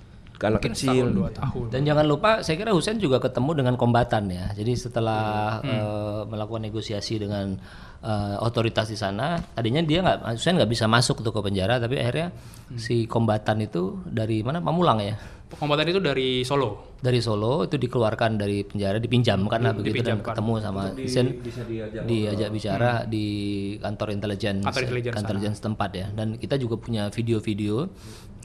anak 0.49 0.59
mungkin 0.59 0.75
kecil. 0.75 1.07
dua 1.13 1.31
tahun. 1.31 1.67
Dan 1.71 1.81
jangan 1.85 2.05
lupa, 2.05 2.31
saya 2.43 2.57
kira 2.57 2.73
Husen 2.73 2.99
juga 2.99 3.19
ketemu 3.19 3.51
dengan 3.63 3.75
kombatan 3.77 4.27
ya. 4.27 4.51
Jadi 4.53 4.73
setelah 4.75 5.61
Hmm. 5.61 5.71
eh, 5.71 6.21
melakukan 6.27 6.63
negosiasi 6.65 7.21
dengan 7.21 7.55
eh, 8.03 8.37
otoritas 8.43 8.91
di 8.91 8.99
sana, 8.99 9.39
tadinya 9.55 9.79
dia 9.79 10.03
nggak, 10.03 10.35
Husen 10.35 10.59
nggak 10.59 10.67
bisa 10.67 10.91
masuk 10.91 11.23
tuh 11.23 11.31
ke 11.31 11.39
penjara, 11.39 11.79
tapi 11.79 12.03
akhirnya 12.03 12.35
Hmm. 12.35 12.75
si 12.75 13.07
kombatan 13.07 13.63
itu 13.63 14.03
dari 14.03 14.43
mana? 14.43 14.59
Pamulang 14.59 14.99
ya. 14.99 15.15
Kombatan 15.53 15.85
itu 15.87 16.01
dari 16.01 16.41
Solo. 16.43 16.97
Dari 16.99 17.21
Solo 17.21 17.69
itu 17.69 17.77
dikeluarkan 17.77 18.41
dari 18.41 18.65
penjara, 18.65 18.97
dipinjamkan 18.97 19.61
lah 19.61 19.77
begitu 19.77 20.01
dan 20.01 20.17
dipinjamkan. 20.19 20.33
ketemu 20.35 20.53
sama 20.59 20.83
Husen. 20.97 21.27
bisa 21.45 21.63
diajak 21.63 22.03
diajak 22.03 22.49
bicara 22.51 22.91
di 23.05 23.27
kantor 23.79 24.09
intelijen 24.11 24.57
Kantor 24.65 24.83
intelijen 24.83 25.13
kantor 25.13 25.35
intelijen 25.37 25.55
setempat 25.55 25.91
ya 25.93 26.07
dan 26.11 26.29
kita 26.35 26.57
juga 26.57 26.81
punya 26.81 27.07
video-video 27.07 27.85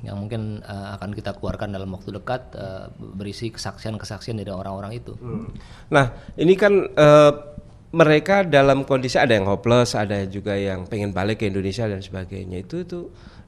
yang 0.05 0.17
mungkin 0.21 0.61
eh, 0.61 0.87
akan 0.93 1.09
kita 1.13 1.33
keluarkan 1.37 1.73
dalam 1.73 1.89
waktu 1.93 2.13
dekat 2.13 2.53
eh, 2.53 2.85
berisi 2.97 3.49
kesaksian-kesaksian 3.49 4.37
dari 4.37 4.53
orang-orang 4.53 4.97
itu. 4.97 5.17
Nah, 5.89 6.13
ini 6.37 6.53
kan 6.53 6.73
eh, 6.93 7.33
mereka 7.95 8.45
dalam 8.45 8.85
kondisi 8.85 9.17
ada 9.17 9.33
yang 9.33 9.49
hopeless, 9.49 9.97
ada 9.97 10.21
juga 10.29 10.53
yang 10.53 10.85
pengen 10.85 11.15
balik 11.15 11.41
ke 11.41 11.49
Indonesia 11.49 11.89
dan 11.89 12.03
sebagainya. 12.03 12.61
Itu 12.61 12.83
itu 12.85 12.99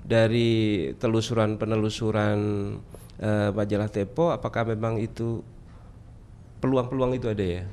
dari 0.02 0.90
telusuran 0.98 1.62
penelusuran 1.62 2.40
eh, 3.22 3.50
majalah 3.54 3.92
Tempo, 3.92 4.34
apakah 4.34 4.74
memang 4.74 4.98
itu 4.98 5.46
peluang-peluang 6.64 7.14
itu 7.14 7.28
ada 7.30 7.46
ya? 7.46 7.64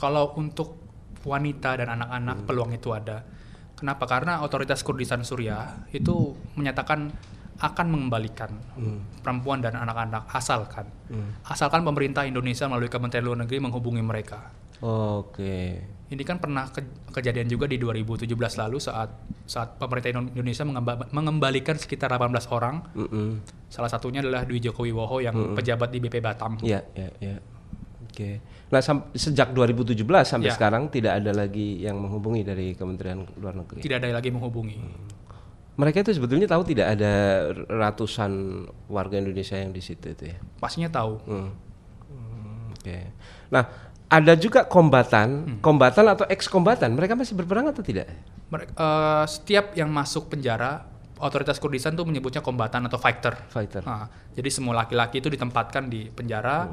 Kalau 0.00 0.32
untuk 0.40 0.78
wanita 1.26 1.82
dan 1.82 2.00
anak-anak 2.00 2.46
peluang 2.46 2.70
itu 2.72 2.94
ada. 2.94 3.26
Kenapa? 3.76 4.08
Karena 4.08 4.40
otoritas 4.40 4.80
Kurdistan 4.80 5.20
Suriah 5.20 5.84
itu 5.92 6.32
menyatakan 6.56 7.12
akan 7.56 7.86
mengembalikan 7.88 8.52
perempuan 9.18 9.58
dan 9.58 9.74
anak-anak 9.74 10.28
asalkan 10.28 10.84
asalkan 11.42 11.80
pemerintah 11.82 12.22
Indonesia 12.22 12.66
melalui 12.66 12.88
Kementerian 12.88 13.24
Luar 13.24 13.38
Negeri 13.40 13.58
menghubungi 13.58 14.00
mereka. 14.00 14.52
Oke. 14.80 15.80
Ini 16.06 16.22
kan 16.22 16.38
pernah 16.38 16.68
ke- 16.68 16.86
kejadian 17.10 17.48
juga 17.48 17.66
di 17.66 17.76
2017 17.76 18.30
lalu 18.56 18.78
saat 18.78 19.10
saat 19.42 19.74
pemerintah 19.74 20.12
Indonesia 20.12 20.62
mengemba- 20.62 21.10
mengembalikan 21.10 21.74
sekitar 21.74 22.12
18 22.12 22.46
orang. 22.48 22.84
Mm-mm. 22.94 23.42
Salah 23.66 23.90
satunya 23.90 24.22
adalah 24.22 24.46
Dwi 24.46 24.60
Joko 24.60 24.84
Wiwowo 24.84 25.18
yang 25.18 25.34
pejabat 25.56 25.90
di 25.90 25.98
BP 25.98 26.22
Batam. 26.22 26.62
Ya, 26.62 26.84
ya, 26.92 27.10
ya. 27.18 27.36
Oke. 28.06 28.38
Nah, 28.66 28.82
sejak 29.12 29.50
2017 29.50 29.98
sampai 30.22 30.48
Ya. 30.48 30.54
sekarang 30.54 30.88
tidak 30.88 31.18
ada 31.18 31.32
lagi 31.32 31.78
yang 31.78 31.98
menghubungi 31.98 32.42
dari 32.42 32.72
Kementerian 32.72 33.26
Luar 33.36 33.54
Negeri. 33.54 33.82
Tidak 33.82 33.98
ada 33.98 34.08
lagi 34.12 34.30
menghubungi. 34.30 34.78
Mereka 35.76 36.08
itu 36.08 36.16
sebetulnya 36.16 36.48
tahu 36.48 36.64
tidak 36.72 36.96
ada 36.96 37.14
ratusan 37.68 38.64
warga 38.88 39.20
Indonesia 39.20 39.60
yang 39.60 39.76
di 39.76 39.84
situ 39.84 40.08
itu 40.08 40.32
ya. 40.32 40.36
Pastinya 40.56 40.88
tahu. 40.88 41.20
Hmm. 41.28 41.50
Hmm, 42.08 42.72
Oke. 42.72 43.12
Nah, 43.52 43.64
ada 44.08 44.32
juga 44.40 44.64
kombatan, 44.64 45.60
kombatan 45.60 46.16
atau 46.16 46.24
ex 46.32 46.48
kombatan. 46.48 46.96
Mereka 46.96 47.12
masih 47.12 47.36
berperang 47.36 47.68
atau 47.68 47.84
tidak? 47.84 48.08
Mereka, 48.48 48.72
eh, 48.72 49.24
setiap 49.28 49.76
yang 49.76 49.92
masuk 49.92 50.32
penjara, 50.32 50.86
otoritas 51.20 51.60
Kurdistan 51.60 51.92
tuh 51.92 52.08
menyebutnya 52.08 52.40
kombatan 52.40 52.88
atau 52.88 52.96
fighter. 52.96 53.36
Fighter. 53.52 53.84
Nah, 53.84 54.08
jadi 54.32 54.48
semua 54.48 54.80
laki-laki 54.80 55.20
itu 55.20 55.28
ditempatkan 55.28 55.92
di 55.92 56.08
penjara. 56.08 56.72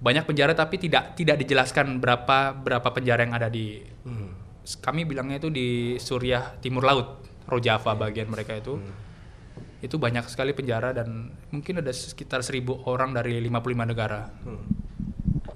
Banyak 0.00 0.24
penjara 0.24 0.56
tapi 0.56 0.80
tidak 0.80 1.18
tidak 1.18 1.36
dijelaskan 1.44 2.00
berapa 2.00 2.56
berapa 2.56 2.88
penjara 2.94 3.26
yang 3.26 3.34
ada 3.36 3.48
di. 3.50 3.82
Kami 4.80 5.02
bilangnya 5.02 5.42
itu 5.42 5.50
di 5.50 5.98
Suriah 5.98 6.56
Timur 6.62 6.86
Laut, 6.86 7.26
Rojava 7.48 7.92
bagian 7.96 8.28
mereka 8.28 8.56
itu. 8.56 8.80
Itu 9.80 9.96
banyak 9.96 10.28
sekali 10.28 10.52
penjara 10.52 10.92
dan 10.92 11.32
mungkin 11.48 11.80
ada 11.80 11.88
sekitar 11.88 12.44
1000 12.44 12.84
orang 12.84 13.16
dari 13.16 13.40
55 13.40 13.90
negara. 13.90 14.28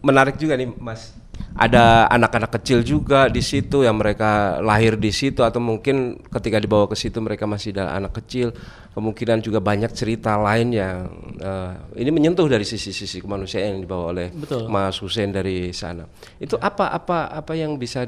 Menarik 0.05 0.37
juga 0.37 0.57
nih, 0.57 0.69
Mas. 0.81 1.17
Ada 1.55 2.11
anak-anak 2.11 2.51
kecil 2.59 2.83
juga 2.83 3.31
di 3.31 3.39
situ 3.39 3.87
yang 3.87 3.95
mereka 3.95 4.59
lahir 4.59 4.99
di 4.99 5.15
situ 5.15 5.47
atau 5.47 5.63
mungkin 5.63 6.19
ketika 6.27 6.59
dibawa 6.59 6.91
ke 6.91 6.99
situ 6.99 7.23
mereka 7.23 7.47
masih 7.47 7.71
adalah 7.71 7.95
anak 7.95 8.19
kecil. 8.19 8.51
Kemungkinan 8.91 9.39
juga 9.39 9.63
banyak 9.63 9.95
cerita 9.95 10.35
lain 10.35 10.75
yang 10.75 11.07
eh, 11.39 12.03
ini 12.03 12.11
menyentuh 12.11 12.47
dari 12.51 12.67
sisi-sisi 12.67 13.23
kemanusiaan 13.23 13.79
yang 13.79 13.83
dibawa 13.87 14.05
oleh 14.11 14.29
Betul. 14.35 14.67
Mas 14.67 14.99
Hussein 14.99 15.31
dari 15.31 15.71
sana. 15.71 16.11
Itu 16.43 16.59
apa 16.59 16.91
apa 16.91 17.31
apa 17.31 17.53
yang 17.55 17.79
bisa 17.79 18.03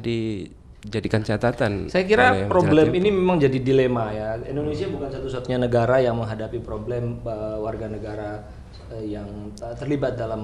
dijadikan 0.87 1.21
catatan? 1.26 1.90
Saya 1.90 2.07
kira 2.07 2.47
problem 2.47 2.95
ini 2.95 3.11
memang 3.11 3.43
jadi 3.43 3.59
dilema 3.59 4.14
ya. 4.14 4.38
Indonesia 4.47 4.87
bukan 4.87 5.11
satu-satunya 5.11 5.66
negara 5.66 5.99
yang 5.99 6.14
menghadapi 6.16 6.62
problem 6.62 7.19
eh, 7.26 7.57
warga 7.59 7.90
negara 7.90 8.47
eh, 8.95 9.19
yang 9.19 9.50
eh, 9.59 9.75
terlibat 9.75 10.14
dalam 10.14 10.43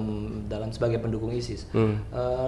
dalam 0.51 0.69
sebagai 0.75 0.99
pendukung 0.99 1.31
ISIS. 1.31 1.71
Eh, 1.71 1.95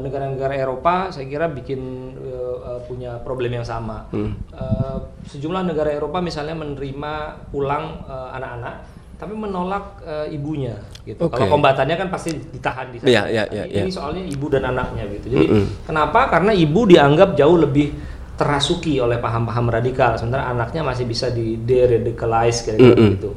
Negara-negara 0.03 0.59
Eropa 0.59 1.09
saya 1.15 1.23
kira 1.25 1.47
bikin 1.47 1.79
eh, 2.19 2.55
eh, 2.75 2.79
punya 2.83 3.15
problem 3.23 3.55
yang 3.55 3.65
sama. 3.65 4.11
Eh, 4.11 4.97
sejumlah 5.31 5.63
negara 5.63 5.95
Eropa 5.95 6.19
misalnya 6.19 6.53
menerima 6.59 7.13
pulang 7.49 8.03
anak-anak 8.35 9.04
tapi 9.15 9.33
menolak 9.33 10.03
eh, 10.03 10.35
ibunya 10.35 10.75
gitu. 11.07 11.31
Kalau 11.31 11.47
Oke. 11.47 11.53
kombatannya 11.55 11.95
kan 11.95 12.07
pasti 12.11 12.35
ditahan 12.35 12.91
di 12.91 12.97
sana. 12.99 13.07
Iya, 13.07 13.23
iya, 13.31 13.43
iya, 13.51 13.63
Ini 13.83 13.87
iya. 13.87 13.95
soalnya 13.95 14.23
ibu 14.27 14.45
dan 14.51 14.63
anaknya 14.67 15.03
gitu. 15.15 15.25
Jadi 15.31 15.45
kenapa? 15.87 16.27
Karena 16.27 16.51
ibu 16.51 16.81
dianggap 16.83 17.39
jauh 17.39 17.57
lebih 17.57 17.95
terasuki 18.35 18.99
oleh 18.99 19.15
paham-paham 19.15 19.71
radikal, 19.71 20.19
sementara 20.19 20.51
anaknya 20.51 20.83
masih 20.83 21.07
bisa 21.07 21.31
di 21.31 21.55
deradicalize 21.55 22.67
kira-kira 22.67 22.95
begitu. 22.95 23.31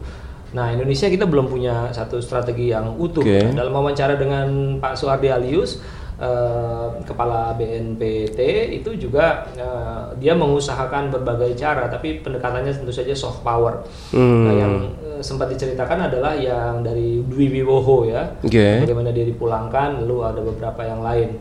Nah 0.58 0.74
Indonesia 0.74 1.06
kita 1.06 1.28
belum 1.28 1.46
punya 1.46 1.94
satu 1.94 2.18
strategi 2.18 2.74
yang 2.74 2.98
utuh. 2.98 3.22
Oke. 3.22 3.54
Dalam 3.54 3.70
wawancara 3.70 4.18
dengan 4.18 4.80
Pak 4.82 4.98
Suhardi 4.98 5.30
Alius, 5.30 5.78
eh, 6.18 6.88
kepala 7.06 7.54
BNPT 7.54 8.74
itu 8.74 8.90
juga 8.98 9.46
eh, 9.54 10.18
dia 10.18 10.34
mengusahakan 10.34 11.14
berbagai 11.14 11.54
cara, 11.54 11.86
tapi 11.86 12.18
pendekatannya 12.18 12.74
tentu 12.74 12.90
saja 12.90 13.14
soft 13.14 13.46
power. 13.46 13.86
Nah, 14.16 14.54
yang 14.56 14.74
sempat 15.20 15.48
diceritakan 15.48 16.06
adalah 16.06 16.32
yang 16.32 16.80
dari 16.80 17.20
Dwi 17.20 17.46
Wiwoho 17.52 18.04
ya, 18.04 18.38
Oke. 18.38 18.82
bagaimana 18.82 19.10
dia 19.10 19.24
dipulangkan, 19.24 20.02
lalu 20.02 20.16
ada 20.22 20.40
beberapa 20.40 20.82
yang 20.82 21.00
lain. 21.00 21.38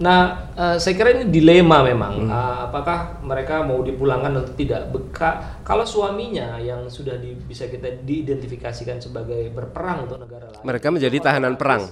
Nah, 0.00 0.48
eh, 0.50 0.76
saya 0.76 0.96
kira 0.96 1.12
ini 1.12 1.28
dilema 1.28 1.84
memang. 1.84 2.24
Eh, 2.24 2.32
apakah 2.64 3.20
mereka 3.20 3.60
mau 3.60 3.80
dipulangkan 3.80 4.32
atau 4.34 4.54
tidak? 4.54 4.88
Beka, 4.88 5.60
kalau 5.60 5.84
suaminya 5.84 6.56
yang 6.56 6.88
sudah 6.88 7.14
di- 7.14 7.36
bisa 7.36 7.68
kita 7.68 8.00
diidentifikasikan 8.00 8.96
sebagai 8.96 9.50
berperang 9.50 10.08
untuk 10.08 10.16
negara 10.18 10.48
lain, 10.48 10.64
Mereka 10.64 10.88
menjadi 10.88 11.16
tahanan 11.20 11.54
perang. 11.54 11.84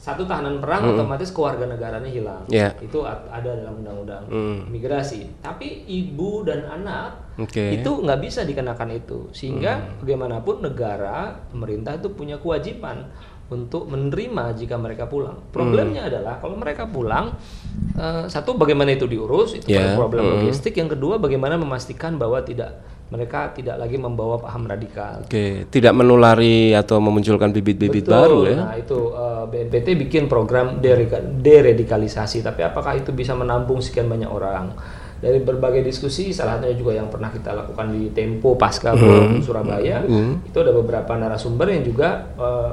satu 0.00 0.24
tahanan 0.24 0.64
perang 0.64 0.96
otomatis 0.96 1.28
kewarganegaranya 1.28 2.08
hilang. 2.08 2.40
Ya. 2.48 2.72
Itu 2.80 3.04
ada 3.04 3.44
dalam 3.44 3.84
undang-undang 3.84 4.24
Hmm. 4.32 4.64
migrasi. 4.72 5.28
Tapi 5.42 5.84
ibu 5.84 6.40
dan 6.40 6.64
anak 6.64 7.29
Oke. 7.40 7.80
itu 7.80 7.90
nggak 7.90 8.20
bisa 8.20 8.44
dikenakan 8.44 8.90
itu. 8.92 9.32
Sehingga 9.32 10.00
bagaimanapun 10.04 10.60
negara, 10.60 11.40
pemerintah 11.48 11.96
itu 11.96 12.12
punya 12.12 12.36
kewajiban 12.36 13.08
untuk 13.50 13.90
menerima 13.90 14.54
jika 14.54 14.78
mereka 14.78 15.10
pulang. 15.10 15.34
Problemnya 15.50 16.06
adalah 16.06 16.38
kalau 16.38 16.54
mereka 16.54 16.86
pulang, 16.86 17.34
eh, 17.98 18.24
satu 18.30 18.54
bagaimana 18.54 18.94
itu 18.94 19.10
diurus, 19.10 19.58
itu 19.58 19.66
Ya, 19.66 19.98
problem 19.98 20.22
hmm. 20.22 20.32
logistik. 20.38 20.78
Yang 20.78 20.96
kedua 20.96 21.18
bagaimana 21.18 21.58
memastikan 21.58 22.14
bahwa 22.14 22.38
tidak 22.46 22.78
mereka 23.10 23.50
tidak 23.50 23.74
lagi 23.74 23.98
membawa 23.98 24.38
paham 24.38 24.70
radikal. 24.70 25.26
Oke, 25.26 25.66
tidak 25.66 25.90
menulari 25.98 26.70
atau 26.70 27.02
memunculkan 27.02 27.50
bibit-bibit 27.50 28.06
baru 28.06 28.46
ya. 28.46 28.56
Nah 28.62 28.74
itu 28.78 28.98
eh, 29.10 29.44
BNPT 29.50 29.98
bikin 30.06 30.30
program 30.30 30.78
deradikalisasi, 30.78 32.46
tapi 32.46 32.62
apakah 32.62 33.02
itu 33.02 33.10
bisa 33.10 33.34
menampung 33.34 33.82
sekian 33.82 34.06
banyak 34.06 34.30
orang? 34.30 34.78
Dari 35.20 35.36
berbagai 35.38 35.80
diskusi, 35.80 36.32
salah 36.32 36.56
satunya 36.56 36.72
juga 36.74 36.92
yang 36.94 37.06
pernah 37.06 37.28
kita 37.28 37.52
lakukan 37.52 37.92
di 37.92 38.08
Tempo 38.10 38.56
pasca 38.56 38.92
bom 38.92 39.36
Surabaya, 39.38 40.00
itu 40.40 40.56
ada 40.56 40.72
beberapa 40.72 41.12
narasumber 41.12 41.68
yang 41.68 41.84
juga 41.84 42.08
eh, 42.34 42.70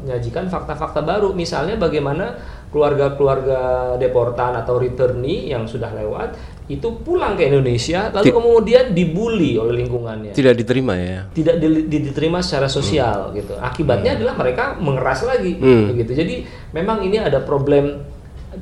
menyajikan 0.00 0.46
fakta-fakta 0.46 1.00
baru. 1.00 1.30
Misalnya 1.30 1.76
bagaimana 1.76 2.40
keluarga-keluarga 2.68 3.60
deportan 3.96 4.56
atau 4.56 4.76
returnee 4.76 5.48
yang 5.48 5.64
sudah 5.64 5.92
lewat 5.92 6.36
itu 6.66 6.84
pulang 6.98 7.32
ke 7.32 7.44
Indonesia, 7.44 8.08
lalu 8.10 8.28
kemudian 8.30 8.92
dibully 8.92 9.56
oleh 9.56 9.72
lingkungannya 9.78 10.32
Tidak 10.32 10.52
diterima 10.54 10.96
ya. 10.96 11.24
tidak 11.30 11.56
di- 11.56 11.84
di- 11.84 12.02
diterima 12.02 12.40
secara 12.40 12.68
sosial 12.68 13.32
gitu. 13.32 13.56
Akibatnya 13.56 14.12
adalah 14.14 14.36
mereka 14.36 14.76
mengeras 14.76 15.20
lagi 15.22 15.56
Hmm. 15.56 15.88
begitu. 15.88 16.12
Jadi 16.14 16.34
memang 16.70 17.00
ini 17.00 17.16
ada 17.16 17.40
problem 17.40 18.04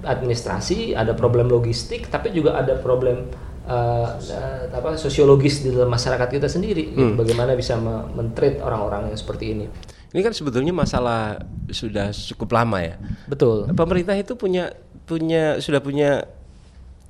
administrasi, 0.03 0.93
ada 0.93 1.13
problem 1.13 1.47
logistik, 1.47 2.09
tapi 2.09 2.31
juga 2.31 2.55
ada 2.55 2.77
problem 2.77 3.31
eh, 3.65 4.09
eh, 4.31 4.63
apa 4.71 4.95
sosiologis 4.95 5.61
di 5.61 5.71
dalam 5.71 5.89
masyarakat 5.89 6.29
kita 6.31 6.47
sendiri. 6.47 6.93
gitu. 6.93 7.15
Bagaimana 7.15 7.53
bisa 7.53 7.75
me- 7.75 8.07
men-treat 8.13 8.61
orang-orang 8.61 9.11
yang 9.11 9.19
seperti 9.19 9.53
ini. 9.53 9.67
Ini 10.15 10.21
kan 10.23 10.33
sebetulnya 10.33 10.71
masalah 10.71 11.43
sudah 11.69 12.09
cukup 12.11 12.55
lama 12.55 12.79
ya. 12.81 12.95
Betul. 13.27 13.67
Pemerintah 13.69 14.15
itu 14.15 14.33
punya 14.33 14.71
punya 15.03 15.59
sudah 15.59 15.79
punya 15.79 16.25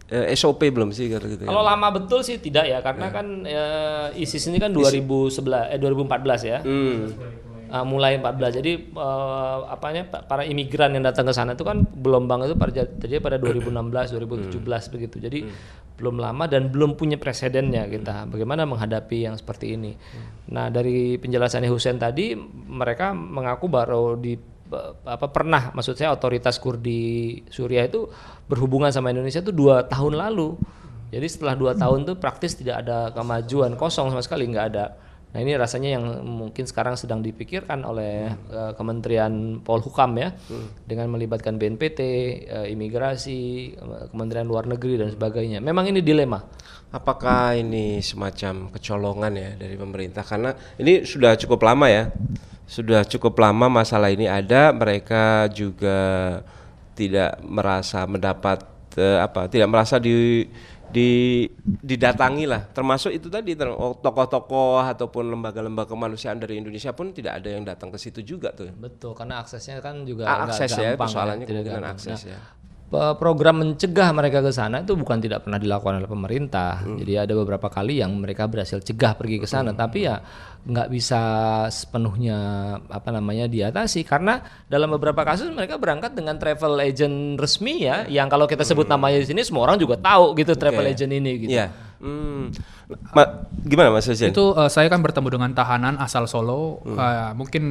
eh, 0.09 0.33
SOP 0.33 0.65
belum 0.71 0.91
sih 0.91 1.11
kalau 1.11 1.27
gitu 1.27 1.43
ya? 1.45 1.49
Kalau 1.49 1.63
lama 1.63 1.89
betul 1.93 2.23
sih 2.23 2.39
tidak 2.39 2.67
ya, 2.67 2.79
karena 2.81 3.11
kan 3.11 3.27
eh, 3.45 4.23
ISIS 4.23 4.47
ini 4.47 4.57
kan 4.57 4.73
2011 4.73 5.37
eh 5.71 5.79
2014 5.79 6.41
ya. 6.43 6.59
Hmm. 6.63 7.11
Uh, 7.67 7.83
mulai 7.83 8.15
14. 8.23 8.63
Jadi 8.63 8.73
uh, 8.95 9.67
apanya 9.67 10.07
pa- 10.07 10.23
para 10.23 10.47
imigran 10.47 10.95
yang 10.95 11.03
datang 11.03 11.27
ke 11.27 11.35
sana 11.35 11.59
itu 11.59 11.67
kan 11.67 11.83
gelombang 11.99 12.47
itu 12.47 12.55
pada 12.55 12.87
terjadi 12.87 13.19
pada 13.19 13.37
2016, 13.43 14.15
2017 14.55 14.95
begitu. 14.95 15.17
Jadi 15.19 15.39
belum 15.97 16.21
lama 16.21 16.45
dan 16.47 16.69
belum 16.71 16.95
punya 16.95 17.19
presidennya 17.19 17.89
kita. 17.89 18.31
Bagaimana 18.31 18.69
menghadapi 18.69 19.27
yang 19.27 19.35
seperti 19.35 19.75
ini. 19.75 19.97
Nah, 20.53 20.71
dari 20.71 21.17
penjelasannya 21.19 21.67
Husen 21.73 21.99
tadi 21.99 22.37
mereka 22.71 23.17
mengaku 23.17 23.67
baru 23.67 24.15
di 24.15 24.37
apa 25.07 25.31
pernah 25.31 25.71
maksud 25.71 25.95
saya 25.95 26.11
otoritas 26.11 26.59
Kurdi 26.59 27.39
Suriah 27.47 27.87
itu 27.87 28.11
berhubungan 28.51 28.91
sama 28.91 29.15
Indonesia 29.15 29.39
itu 29.39 29.55
dua 29.55 29.87
tahun 29.87 30.19
lalu. 30.19 30.59
Jadi 31.15 31.27
setelah 31.31 31.55
dua 31.55 31.73
tahun 31.79 32.03
tuh 32.03 32.19
praktis 32.19 32.59
tidak 32.59 32.83
ada 32.83 33.15
kemajuan 33.15 33.79
kosong 33.79 34.11
sama 34.11 34.23
sekali 34.27 34.51
nggak 34.51 34.67
ada. 34.75 34.99
Nah 35.37 35.45
ini 35.45 35.53
rasanya 35.53 36.01
yang 36.01 36.25
mungkin 36.25 36.65
sekarang 36.65 36.97
sedang 36.97 37.21
dipikirkan 37.21 37.85
oleh 37.85 38.33
uh, 38.49 38.73
Kementerian 38.73 39.61
Polhukam 39.61 40.17
ya, 40.17 40.33
dengan 40.89 41.13
melibatkan 41.13 41.61
BNPT, 41.61 42.01
uh, 42.49 42.65
imigrasi, 42.65 43.77
uh, 43.77 44.09
Kementerian 44.09 44.49
Luar 44.49 44.65
Negeri 44.65 44.97
dan 44.97 45.13
sebagainya. 45.13 45.61
Memang 45.61 45.93
ini 45.93 46.01
dilema. 46.01 46.41
Apakah 46.89 47.53
ini 47.53 48.01
semacam 48.01 48.73
kecolongan 48.73 49.33
ya 49.37 49.51
dari 49.61 49.77
pemerintah? 49.77 50.25
Karena 50.25 50.57
ini 50.81 51.05
sudah 51.05 51.37
cukup 51.37 51.69
lama 51.69 51.85
ya, 51.93 52.09
sudah 52.65 53.05
cukup 53.05 53.37
lama 53.37 53.69
masalah 53.69 54.09
ini 54.09 54.25
ada. 54.25 54.73
Mereka 54.73 55.53
juga 55.53 56.01
tidak 56.97 57.45
merasa 57.45 58.09
mendapat 58.09 58.65
eh, 58.97 59.21
apa, 59.21 59.53
tidak 59.53 59.69
merasa 59.69 60.01
di 60.01 60.49
di 60.87 61.45
didatangi 61.67 62.47
lah 62.47 62.63
termasuk 62.71 63.11
itu 63.11 63.27
tadi 63.27 63.59
oh, 63.59 63.99
tokoh-tokoh 63.99 64.87
ataupun 64.87 65.35
lembaga-lembaga 65.35 65.91
kemanusiaan 65.91 66.39
dari 66.39 66.63
Indonesia 66.63 66.95
pun 66.95 67.11
tidak 67.11 67.43
ada 67.43 67.49
yang 67.51 67.67
datang 67.67 67.91
ke 67.91 67.99
situ 67.99 68.23
juga 68.23 68.55
tuh 68.55 68.71
Betul, 68.71 69.13
karena 69.19 69.43
aksesnya 69.43 69.83
kan 69.83 70.07
juga 70.07 70.31
Ah, 70.31 70.47
akses 70.47 70.71
ya 70.73 70.95
gampang 70.95 71.11
persoalannya 71.11 71.47
tidak 71.47 71.63
kemungkinan 71.67 71.83
gampang. 71.83 71.99
akses 71.99 72.21
Nah, 72.23 72.33
ya 72.33 72.41
program 73.19 73.67
mencegah 73.67 74.15
mereka 74.15 74.39
ke 74.39 74.55
sana 74.55 74.87
itu 74.87 74.95
bukan 74.95 75.19
tidak 75.19 75.43
pernah 75.43 75.59
dilakukan 75.59 75.99
oleh 75.99 76.07
pemerintah. 76.07 76.87
Hmm. 76.87 76.97
Jadi 77.03 77.13
ada 77.19 77.33
beberapa 77.35 77.67
kali 77.67 77.99
yang 77.99 78.15
mereka 78.15 78.47
berhasil 78.47 78.79
cegah 78.79 79.19
pergi 79.19 79.43
ke 79.43 79.49
sana, 79.51 79.75
tapi 79.75 80.07
ya 80.07 80.23
nggak 80.67 80.91
bisa 80.91 81.21
sepenuhnya 81.71 82.39
apa 82.87 83.09
namanya 83.09 83.47
diatasi 83.47 84.03
karena 84.03 84.43
dalam 84.67 84.91
beberapa 84.91 85.23
kasus 85.23 85.47
mereka 85.49 85.79
berangkat 85.79 86.13
dengan 86.13 86.35
travel 86.37 86.75
agent 86.77 87.39
resmi 87.39 87.87
ya, 87.87 88.03
yang 88.05 88.27
kalau 88.27 88.45
kita 88.45 88.67
sebut 88.67 88.85
namanya 88.85 89.23
di 89.23 89.27
sini 89.27 89.41
semua 89.41 89.63
orang 89.63 89.79
juga 89.79 89.95
tahu 89.95 90.35
gitu 90.35 90.53
travel 90.53 90.83
Hmm. 90.83 90.91
Oke. 90.91 90.99
agent 90.99 91.13
ini 91.13 91.33
gitu. 91.39 91.53
Iya. 91.55 91.67
Hmm. 91.97 92.53
Ma- 93.15 93.33
gimana 93.63 93.89
Mas 93.89 94.05
Hussein? 94.05 94.29
Itu 94.29 94.53
eh, 94.53 94.67
saya 94.67 94.87
kan 94.87 95.01
bertemu 95.01 95.29
dengan 95.31 95.51
tahanan 95.51 95.97
asal 95.97 96.27
Solo. 96.27 96.83
Eh, 96.85 97.31
mungkin 97.33 97.63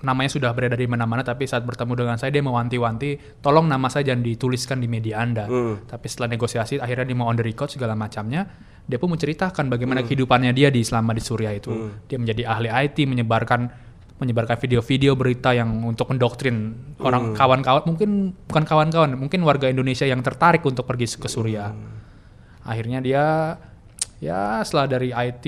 namanya 0.00 0.30
sudah 0.30 0.50
beredar 0.50 0.78
di 0.78 0.86
mana-mana, 0.86 1.20
tapi 1.20 1.44
saat 1.44 1.62
bertemu 1.62 1.92
dengan 1.94 2.16
saya 2.16 2.30
dia 2.30 2.40
mewanti-wanti, 2.40 3.42
tolong 3.42 3.66
nama 3.66 3.86
saya 3.86 4.08
jangan 4.08 4.22
dituliskan 4.22 4.78
di 4.78 4.86
media 4.86 5.20
Anda. 5.20 5.44
Tapi 5.84 6.06
setelah 6.06 6.30
negosiasi, 6.30 6.78
akhirnya 6.78 7.04
dia 7.04 7.14
mau 7.14 7.26
on 7.26 7.34
the 7.34 7.42
record 7.42 7.68
segala 7.68 7.92
macamnya. 7.92 8.46
Dia 8.84 9.00
pun 9.00 9.16
menceritakan 9.16 9.72
bagaimana 9.72 10.04
kehidupannya 10.04 10.52
dia 10.52 10.68
di 10.68 10.84
selama 10.84 11.16
di 11.16 11.22
Suriah 11.24 11.56
itu. 11.56 11.72
Dia 12.04 12.20
menjadi 12.20 12.42
ahli 12.44 12.68
IT, 12.68 13.08
menyebarkan 13.08 13.60
menyebarkan 14.14 14.56
video-video 14.62 15.18
berita 15.18 15.50
yang 15.50 15.82
untuk 15.82 16.06
mendoktrin 16.14 16.70
orang 17.02 17.34
kawan-kawan 17.34 17.82
mungkin 17.82 18.30
bukan 18.46 18.62
kawan-kawan 18.62 19.18
mungkin 19.18 19.42
warga 19.42 19.66
Indonesia 19.66 20.06
yang 20.06 20.22
tertarik 20.22 20.62
untuk 20.62 20.86
pergi 20.86 21.18
ke 21.18 21.26
Suriah. 21.26 21.74
Akhirnya 22.62 23.02
dia 23.02 23.24
ya 24.22 24.62
setelah 24.62 24.86
dari 24.86 25.10
IT 25.10 25.44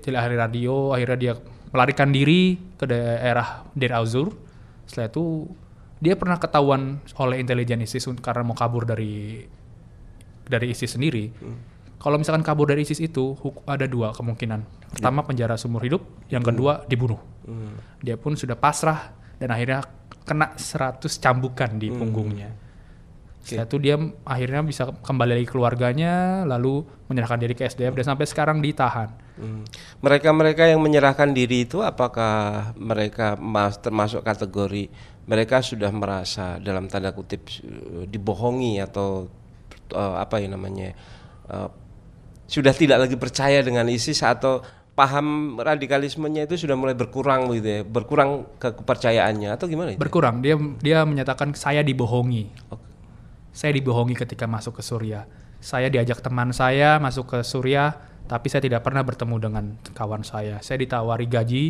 dari 0.00 0.16
hari 0.16 0.36
radio 0.38 0.94
akhirnya 0.94 1.18
dia 1.18 1.34
melarikan 1.74 2.14
diri 2.14 2.54
ke 2.78 2.86
daerah 2.86 3.66
Deir 3.74 3.98
Auzur 3.98 4.30
setelah 4.86 5.10
itu 5.10 5.50
dia 5.98 6.14
pernah 6.14 6.38
ketahuan 6.38 7.02
oleh 7.18 7.42
intelijen 7.42 7.82
ISIS 7.82 8.06
karena 8.22 8.46
mau 8.46 8.54
kabur 8.54 8.86
dari 8.86 9.42
dari 10.46 10.66
ISIS 10.70 10.94
sendiri 10.94 11.34
kalau 12.04 12.20
misalkan 12.20 12.44
kabur 12.44 12.68
dari 12.68 12.84
ISIS 12.84 13.00
itu 13.00 13.32
ada 13.64 13.88
dua 13.88 14.12
kemungkinan. 14.12 14.92
Pertama 14.92 15.24
penjara 15.24 15.56
seumur 15.56 15.80
hidup. 15.80 16.04
Yang 16.28 16.52
kedua 16.52 16.84
dibunuh. 16.84 17.16
Dia 18.04 18.20
pun 18.20 18.36
sudah 18.36 18.60
pasrah 18.60 19.16
dan 19.40 19.48
akhirnya 19.48 19.88
kena 20.28 20.52
100 20.52 21.00
cambukan 21.16 21.80
di 21.80 21.88
punggungnya. 21.88 22.52
Setelah 23.44 23.68
itu 23.68 23.76
dia 23.76 23.96
akhirnya 24.24 24.60
bisa 24.64 24.88
kembali 24.88 25.36
lagi 25.36 25.46
ke 25.48 25.52
keluarganya, 25.52 26.44
lalu 26.48 26.84
menyerahkan 27.12 27.40
diri 27.40 27.52
ke 27.52 27.68
SDF 27.68 27.92
dan 27.92 28.16
sampai 28.16 28.24
sekarang 28.24 28.60
ditahan. 28.64 29.12
Hmm. 29.36 29.64
Mereka-mereka 30.00 30.64
yang 30.64 30.80
menyerahkan 30.80 31.32
diri 31.36 31.68
itu 31.68 31.84
apakah 31.84 32.72
mereka 32.76 33.36
mas- 33.36 33.76
termasuk 33.76 34.24
kategori 34.24 34.88
mereka 35.28 35.60
sudah 35.60 35.92
merasa 35.92 36.56
dalam 36.60 36.88
tanda 36.88 37.12
kutip 37.12 37.44
eh, 37.48 38.08
dibohongi 38.08 38.80
atau 38.80 39.28
eh, 39.92 40.14
apa 40.16 40.40
ya 40.40 40.48
namanya 40.48 40.96
eh, 41.52 41.68
sudah 42.44 42.72
tidak 42.76 43.08
lagi 43.08 43.16
percaya 43.16 43.64
dengan 43.64 43.88
ISIS 43.88 44.20
atau 44.20 44.60
paham 44.94 45.58
radikalismenya 45.58 46.46
itu 46.46 46.64
sudah 46.64 46.78
mulai 46.78 46.94
berkurang 46.94 47.50
gitu 47.50 47.66
ya, 47.66 47.80
berkurang 47.82 48.46
ke 48.62 48.70
kepercayaannya 48.78 49.50
atau 49.58 49.66
gimana 49.66 49.94
itu? 49.94 50.00
Berkurang, 50.00 50.38
dia 50.38 50.54
dia 50.80 51.02
menyatakan 51.02 51.50
saya 51.58 51.82
dibohongi. 51.82 52.48
Saya 53.54 53.74
dibohongi 53.74 54.14
ketika 54.18 54.46
masuk 54.46 54.78
ke 54.78 54.82
Suriah. 54.82 55.26
Saya 55.58 55.88
diajak 55.88 56.20
teman 56.22 56.50
saya 56.54 56.98
masuk 57.02 57.34
ke 57.34 57.38
Suriah, 57.42 57.96
tapi 58.26 58.50
saya 58.50 58.62
tidak 58.62 58.86
pernah 58.86 59.02
bertemu 59.02 59.36
dengan 59.40 59.64
kawan 59.94 60.22
saya. 60.22 60.58
Saya 60.62 60.82
ditawari 60.82 61.26
gaji, 61.26 61.64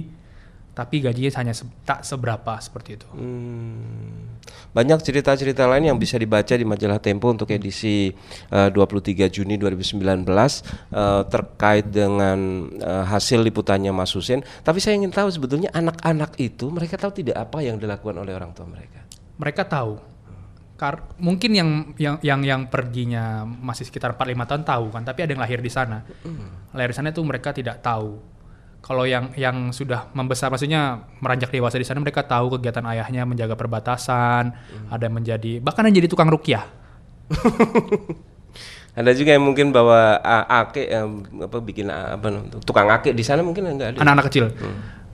tapi 0.75 0.99
gajinya 0.99 1.31
hanya 1.39 1.55
se- 1.55 1.71
tak 1.87 2.03
seberapa 2.03 2.59
seperti 2.59 2.99
itu. 2.99 3.07
Hmm. 3.15 4.35
Banyak 4.75 5.01
cerita-cerita 5.01 5.71
lain 5.71 5.95
yang 5.95 5.99
bisa 6.03 6.19
dibaca 6.19 6.51
di 6.51 6.67
majalah 6.67 6.99
Tempo 6.99 7.31
untuk 7.31 7.47
edisi 7.55 8.11
eh, 8.51 8.69
23 8.75 9.31
Juni 9.31 9.55
2019 9.55 10.03
eh, 10.27 11.23
terkait 11.31 11.87
dengan 11.89 12.39
eh, 12.75 13.05
hasil 13.07 13.41
liputannya 13.41 13.95
Mas 13.95 14.11
Husin. 14.13 14.43
Tapi 14.61 14.83
saya 14.83 14.99
ingin 14.99 15.15
tahu 15.15 15.31
sebetulnya 15.31 15.71
anak-anak 15.71 16.35
itu 16.43 16.69
mereka 16.69 16.99
tahu 16.99 17.23
tidak 17.23 17.39
apa 17.39 17.63
yang 17.63 17.79
dilakukan 17.79 18.19
oleh 18.19 18.35
orang 18.35 18.51
tua 18.51 18.67
mereka. 18.67 19.07
mereka 19.35 19.63
tahu 19.67 19.99
Kar 20.75 21.07
mungkin 21.23 21.55
yang 21.55 21.71
yang 21.95 22.19
yang 22.19 22.41
yang 22.43 22.61
perginya 22.67 23.47
masih 23.47 23.87
sekitar 23.87 24.19
4 24.19 24.35
5 24.35 24.51
tahun 24.51 24.63
tahu 24.67 24.85
kan 24.91 25.03
tapi 25.07 25.23
ada 25.23 25.31
yang 25.31 25.43
lahir 25.43 25.63
di 25.63 25.71
sana 25.71 26.03
lahir 26.75 26.91
di 26.91 26.97
sana 26.99 27.15
itu 27.15 27.23
mereka 27.23 27.55
tidak 27.55 27.79
tahu 27.79 28.19
kalau 28.85 29.03
yang 29.03 29.33
yang 29.33 29.73
sudah 29.73 30.13
membesar 30.13 30.53
maksudnya 30.53 30.83
meranjak 31.19 31.49
dewasa 31.49 31.75
di 31.75 31.89
sana 31.89 31.99
mereka 31.99 32.21
tahu 32.21 32.53
kegiatan 32.55 32.85
ayahnya 32.85 33.25
menjaga 33.25 33.57
perbatasan 33.57 34.53
ada 34.87 35.03
yang 35.03 35.17
menjadi 35.17 35.57
bahkan 35.59 35.89
yang 35.89 35.97
jadi 35.97 36.07
tukang 36.07 36.29
rukyah 36.29 36.69
Ada 38.95 39.11
juga 39.11 39.35
yang 39.35 39.43
mungkin 39.43 39.75
bawa 39.75 40.23
ake 40.63 40.87
yang 40.87 41.27
apa 41.43 41.59
bikin 41.59 41.91
apa 41.91 42.31
tukang 42.63 42.87
ake 42.87 43.11
di 43.11 43.27
sana 43.27 43.43
mungkin 43.43 43.67
enggak 43.67 43.89
ada. 43.91 43.99
anak-anak 43.99 44.25
kecil 44.31 44.47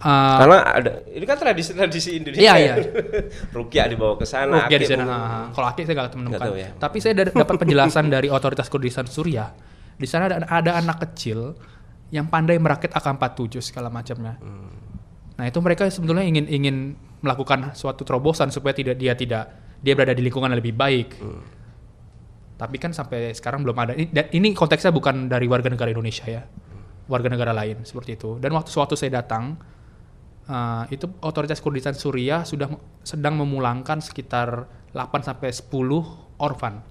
Eh, 0.01 0.09
Karena 0.41 0.65
ada 0.65 0.91
ini 1.13 1.25
kan 1.25 1.37
tradisi-tradisi 1.37 2.17
Indonesia. 2.17 2.41
Iya, 2.41 2.55
iya. 2.57 2.75
Rukyah 3.57 3.85
dibawa 3.85 4.17
ke 4.17 4.25
sana, 4.25 4.65
Rukyah 4.65 4.81
di 4.81 4.89
sana. 4.89 5.05
mungkin- 5.05 5.29
Ah, 5.29 5.45
Kalau 5.53 5.67
Aki 5.69 5.81
saya 5.85 5.95
nggak 5.95 6.17
menemukan. 6.17 6.41
Tahu 6.41 6.55
ya. 6.57 6.69
Tapi 6.73 6.97
saya 6.99 7.13
da- 7.15 7.37
dapat 7.37 7.57
penjelasan 7.59 8.05
dari 8.09 8.29
otoritas 8.29 8.73
Kurdistan 8.73 9.05
Suriah. 9.05 9.53
Di 9.93 10.09
sana 10.09 10.33
ada, 10.33 10.49
ada 10.49 10.71
anak 10.75 11.05
kecil 11.05 11.53
yang 12.11 12.27
pandai 12.27 12.59
merakit 12.59 12.91
AK-47 12.91 13.73
segala 13.73 13.89
macamnya. 13.89 14.39
Hmm. 14.43 14.71
Nah 15.39 15.45
itu 15.47 15.59
mereka 15.63 15.87
sebetulnya 15.89 16.27
ingin 16.27 16.47
ingin 16.51 16.77
melakukan 17.23 17.73
suatu 17.73 18.03
terobosan 18.03 18.51
supaya 18.51 18.75
tidak 18.75 18.99
dia 18.99 19.15
tidak 19.15 19.45
dia 19.81 19.95
berada 19.97 20.13
di 20.13 20.23
lingkungan 20.27 20.51
yang 20.53 20.61
lebih 20.61 20.75
baik. 20.77 21.09
Hmm. 21.23 21.43
Tapi 22.61 22.77
kan 22.77 22.93
sampai 22.93 23.33
sekarang 23.33 23.65
belum 23.65 23.77
ada. 23.79 23.93
Ini, 23.97 24.37
ini 24.37 24.53
konteksnya 24.53 24.93
bukan 24.93 25.33
dari 25.33 25.49
warga 25.49 25.73
negara 25.73 25.89
Indonesia 25.89 26.29
ya, 26.29 26.45
warga 27.09 27.33
negara 27.33 27.57
lain 27.57 27.89
seperti 27.89 28.21
itu. 28.21 28.37
Dan 28.37 28.53
waktu 28.53 28.69
suatu 28.69 28.93
saya 29.01 29.25
datang, 29.25 29.57
uh, 30.45 30.85
itu 30.93 31.09
otoritas 31.25 31.57
Kurdistan 31.65 31.97
Suriah 31.97 32.45
sudah 32.45 32.69
sedang 33.01 33.41
memulangkan 33.41 34.05
sekitar 34.05 34.69
8 34.93 35.25
sampai 35.25 35.49
10 35.49 35.73
orfan 36.37 36.85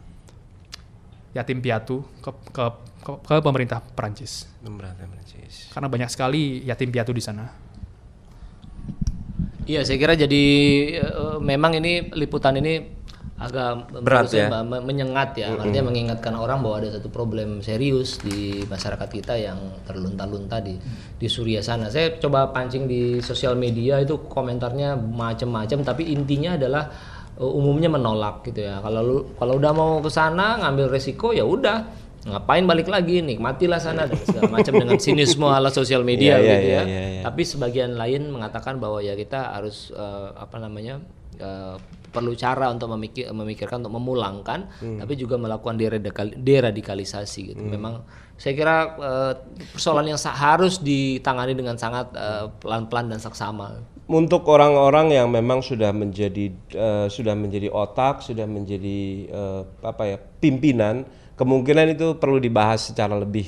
yatim 1.37 1.61
piatu 1.61 2.01
ke, 2.25 2.31
ke, 2.49 2.65
ke, 2.99 3.11
ke 3.25 3.35
pemerintah 3.39 3.79
Perancis. 3.81 4.45
Pemerintah 4.59 5.07
Prancis. 5.07 5.71
Karena 5.71 5.87
banyak 5.87 6.09
sekali 6.11 6.63
yatim 6.67 6.91
piatu 6.91 7.11
di 7.15 7.23
sana. 7.23 7.45
Iya, 9.69 9.85
saya 9.85 9.97
kira 10.01 10.17
jadi 10.17 10.45
eh, 10.97 11.37
memang 11.37 11.77
ini 11.77 12.09
liputan 12.17 12.57
ini 12.57 12.97
agak 13.39 14.03
Berat 14.03 14.27
ya? 14.35 14.51
me- 14.51 14.83
menyengat 14.83 15.39
ya, 15.39 15.55
artinya 15.55 15.87
mengingatkan 15.87 16.35
orang 16.35 16.59
bahwa 16.59 16.83
ada 16.83 16.99
satu 16.99 17.07
problem 17.07 17.63
serius 17.63 18.19
di 18.19 18.67
masyarakat 18.67 19.07
kita 19.07 19.39
yang 19.39 19.79
terlunta-lunta 19.87 20.59
di 20.59 20.75
di 21.15 21.27
Suriah 21.31 21.63
sana. 21.63 21.87
Saya 21.87 22.19
coba 22.19 22.51
pancing 22.51 22.83
di 22.83 23.23
sosial 23.23 23.55
media 23.55 24.01
itu 24.03 24.27
komentarnya 24.27 24.99
macam-macam, 24.99 25.87
tapi 25.87 26.11
intinya 26.11 26.59
adalah 26.59 26.91
eh, 27.39 27.47
umumnya 27.47 27.87
menolak 27.87 28.43
gitu 28.49 28.67
ya. 28.67 28.83
Kalau 28.83 29.31
kalau 29.39 29.53
udah 29.55 29.71
mau 29.71 29.91
ke 30.03 30.11
sana 30.11 30.59
ngambil 30.59 30.91
resiko 30.91 31.31
ya 31.31 31.47
udah 31.47 32.08
ngapain 32.21 32.63
balik 32.63 32.87
lagi 32.87 33.21
nikmatilah 33.21 33.79
sana 33.79 34.03
dan 34.03 34.19
segala 34.19 34.51
macam 34.59 34.75
dengan 34.75 34.97
sinisme 34.97 35.47
ala 35.47 35.69
sosial 35.69 36.03
media 36.03 36.35
Iya, 36.35 36.39
iya, 36.39 36.51
gitu 36.51 36.67
ya. 36.67 36.81
iya, 36.81 36.83
iya, 36.83 37.03
iya. 37.09 37.21
Tapi 37.23 37.41
sebagian 37.43 37.95
lain 37.95 38.27
mengatakan 38.27 38.75
bahwa 38.75 38.99
ya 38.99 39.13
kita 39.13 39.55
harus 39.55 39.91
eh, 39.91 40.29
apa 40.33 40.57
namanya 40.57 40.99
eh, 41.35 41.75
perlu 42.09 42.33
cara 42.33 42.67
untuk 42.67 42.89
memikir, 42.89 43.29
memikirkan 43.29 43.79
untuk 43.79 43.95
memulangkan, 43.95 44.65
tapi 44.97 45.13
juga 45.13 45.37
melakukan 45.37 45.77
deradikal- 45.77 46.33
deradikalisasi 46.33 47.53
gitu. 47.53 47.61
Memang 47.61 48.01
saya 48.33 48.53
kira 48.53 48.75
eh, 48.97 49.33
persoalan 49.69 50.09
yang 50.09 50.19
harus 50.19 50.81
ditangani 50.81 51.53
dengan 51.53 51.77
sangat 51.77 52.09
pelan-pelan 52.57 53.09
dan 53.09 53.19
saksama. 53.21 53.79
Untuk 54.09 54.41
orang-orang 54.49 55.13
yang 55.13 55.29
memang 55.29 55.61
sudah 55.61 55.93
menjadi 55.93 56.49
eh, 56.73 57.07
sudah 57.07 57.37
menjadi 57.37 57.69
otak, 57.69 58.25
sudah 58.25 58.43
menjadi 58.43 58.99
eh, 59.29 59.61
apa 59.85 60.03
ya 60.03 60.17
pimpinan, 60.17 61.05
kemungkinan 61.39 61.95
itu 61.95 62.19
perlu 62.19 62.35
dibahas 62.43 62.91
secara 62.91 63.15
lebih 63.15 63.47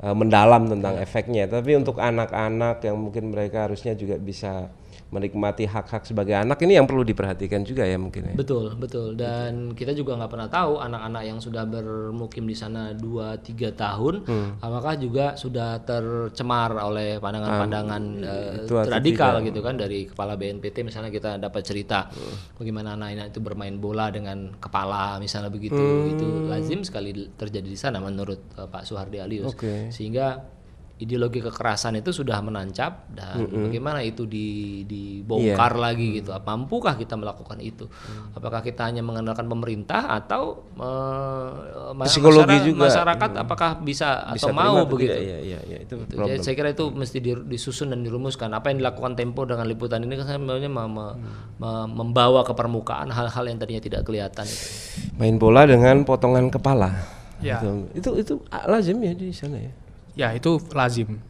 uh, 0.00 0.16
mendalam 0.16 0.64
tentang 0.64 0.96
efeknya. 0.96 1.44
Tapi 1.44 1.76
untuk 1.76 2.00
anak-anak 2.00 2.80
yang 2.80 2.96
mungkin 2.96 3.28
mereka 3.28 3.68
harusnya 3.68 3.92
juga 3.92 4.16
bisa 4.16 4.72
menikmati 5.08 5.64
hak-hak 5.64 6.04
sebagai 6.04 6.36
anak 6.36 6.60
ini 6.68 6.76
yang 6.76 6.84
perlu 6.84 7.00
diperhatikan 7.00 7.64
juga 7.64 7.88
ya 7.88 7.96
mungkin 7.96 8.32
ya. 8.32 8.34
Betul, 8.36 8.76
betul. 8.76 9.16
Dan 9.16 9.72
kita 9.72 9.96
juga 9.96 10.20
nggak 10.20 10.28
pernah 10.28 10.48
tahu 10.52 10.84
anak-anak 10.84 11.22
yang 11.24 11.38
sudah 11.40 11.64
bermukim 11.64 12.44
di 12.44 12.52
sana 12.52 12.92
2 12.92 13.40
3 13.40 13.72
tahun 13.72 14.14
hmm. 14.28 14.50
apakah 14.60 14.94
juga 15.00 15.32
sudah 15.40 15.80
tercemar 15.80 16.76
oleh 16.76 17.16
pandangan-pandangan 17.24 18.02
um, 18.20 18.68
uh, 18.68 18.84
radikal 18.84 19.40
gitu 19.40 19.64
kan 19.64 19.80
dari 19.80 20.12
kepala 20.12 20.36
BNPT 20.36 20.84
misalnya 20.84 21.08
kita 21.08 21.40
dapat 21.40 21.64
cerita 21.64 22.12
hmm. 22.12 22.60
bagaimana 22.60 23.00
anak-anak 23.00 23.32
itu 23.32 23.40
bermain 23.40 23.76
bola 23.80 24.12
dengan 24.12 24.52
kepala 24.60 25.16
misalnya 25.16 25.48
begitu. 25.48 25.80
Hmm. 25.80 26.12
Itu 26.12 26.26
lazim 26.52 26.84
sekali 26.84 27.32
terjadi 27.32 27.64
di 27.64 27.78
sana 27.80 27.96
menurut 27.96 28.44
uh, 28.60 28.68
Pak 28.68 28.84
Suhardi 28.84 29.24
Alius. 29.24 29.56
Okay. 29.56 29.88
Sehingga 29.88 30.57
ideologi 30.98 31.38
kekerasan 31.38 32.02
itu 32.02 32.10
sudah 32.10 32.42
menancap 32.42 33.06
dan 33.14 33.38
mm 33.38 33.46
-hmm. 33.46 33.62
bagaimana 33.70 34.00
itu 34.02 34.26
di, 34.26 34.82
dibongkar 34.82 35.78
yeah. 35.78 35.84
lagi 35.90 36.06
gitu. 36.18 36.34
Mampukah 36.34 36.98
kita 36.98 37.14
melakukan 37.14 37.58
itu? 37.62 37.86
Mm. 37.86 38.34
Apakah 38.34 38.60
kita 38.66 38.90
hanya 38.90 39.06
mengandalkan 39.06 39.46
pemerintah 39.46 40.10
atau 40.18 40.66
uh, 40.74 41.94
psikologi 42.02 42.50
masyarakat, 42.50 42.66
juga 42.66 42.82
masyarakat 42.90 43.30
mm. 43.30 43.42
apakah 43.46 43.70
bisa, 43.78 44.26
bisa 44.34 44.50
atau 44.50 44.54
mau 44.54 44.82
begitu? 44.90 45.14
Iya, 45.14 45.38
iya, 45.38 45.60
iya, 45.70 45.78
itu 45.86 45.94
gitu. 46.02 46.18
Jadi 46.18 46.42
saya 46.42 46.54
kira 46.58 46.68
itu 46.74 46.84
mesti 46.90 47.18
disusun 47.46 47.94
dan 47.94 48.02
dirumuskan. 48.02 48.50
Apa 48.50 48.74
yang 48.74 48.82
dilakukan 48.82 49.14
Tempo 49.14 49.46
dengan 49.46 49.66
liputan 49.66 50.02
ini 50.02 50.18
kan 50.18 50.26
sebenarnya 50.26 50.70
mm. 50.70 51.94
membawa 51.94 52.42
ke 52.42 52.52
permukaan 52.58 53.14
hal-hal 53.14 53.44
yang 53.46 53.58
tadinya 53.62 53.82
tidak 53.82 54.02
kelihatan. 54.02 54.46
Itu. 54.46 54.66
Main 55.14 55.38
bola 55.38 55.62
dengan 55.62 56.02
potongan 56.02 56.50
kepala. 56.50 57.18
Ya. 57.38 57.62
Itu 57.62 57.86
itu, 57.94 58.10
itu 58.18 58.34
lazim 58.66 58.98
ya 58.98 59.14
di 59.14 59.30
sana 59.30 59.62
ya. 59.62 59.72
Ya 60.18 60.34
itu 60.34 60.58
lazim. 60.74 61.22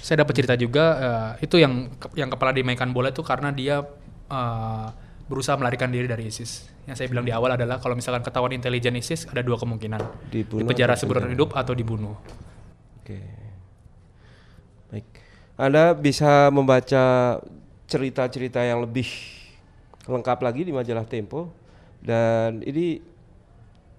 Saya 0.00 0.24
dapat 0.24 0.34
cerita 0.34 0.56
juga 0.56 0.84
uh, 0.96 1.30
itu 1.44 1.60
yang 1.60 1.92
yang 2.16 2.32
kepala 2.32 2.56
dimainkan 2.56 2.88
bola 2.90 3.12
itu 3.12 3.20
karena 3.20 3.52
dia 3.52 3.84
uh, 4.32 4.88
berusaha 5.28 5.54
melarikan 5.60 5.92
diri 5.92 6.08
dari 6.08 6.32
ISIS. 6.32 6.66
Yang 6.88 6.96
saya 7.04 7.08
bilang 7.12 7.28
di 7.28 7.30
awal 7.30 7.54
adalah 7.54 7.78
kalau 7.78 7.92
misalkan 7.92 8.24
ketahuan 8.24 8.56
intelijen 8.56 8.96
ISIS 8.96 9.28
ada 9.28 9.44
dua 9.44 9.60
kemungkinan. 9.60 10.00
Dibunuh 10.32 10.66
penjara 10.66 10.96
seumur 10.96 11.22
hidup 11.28 11.52
atau 11.52 11.76
dibunuh. 11.76 12.16
Oke. 13.04 13.20
Baik. 14.88 15.06
Anda 15.60 15.92
bisa 15.92 16.48
membaca 16.48 17.36
cerita-cerita 17.86 18.64
yang 18.64 18.80
lebih 18.80 19.06
lengkap 20.08 20.38
lagi 20.40 20.64
di 20.66 20.72
majalah 20.72 21.04
Tempo 21.04 21.52
dan 22.02 22.64
ini 22.64 22.98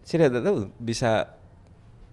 saya 0.04 0.28
tidak 0.28 0.44
tahu 0.44 0.58
bisa 0.82 1.32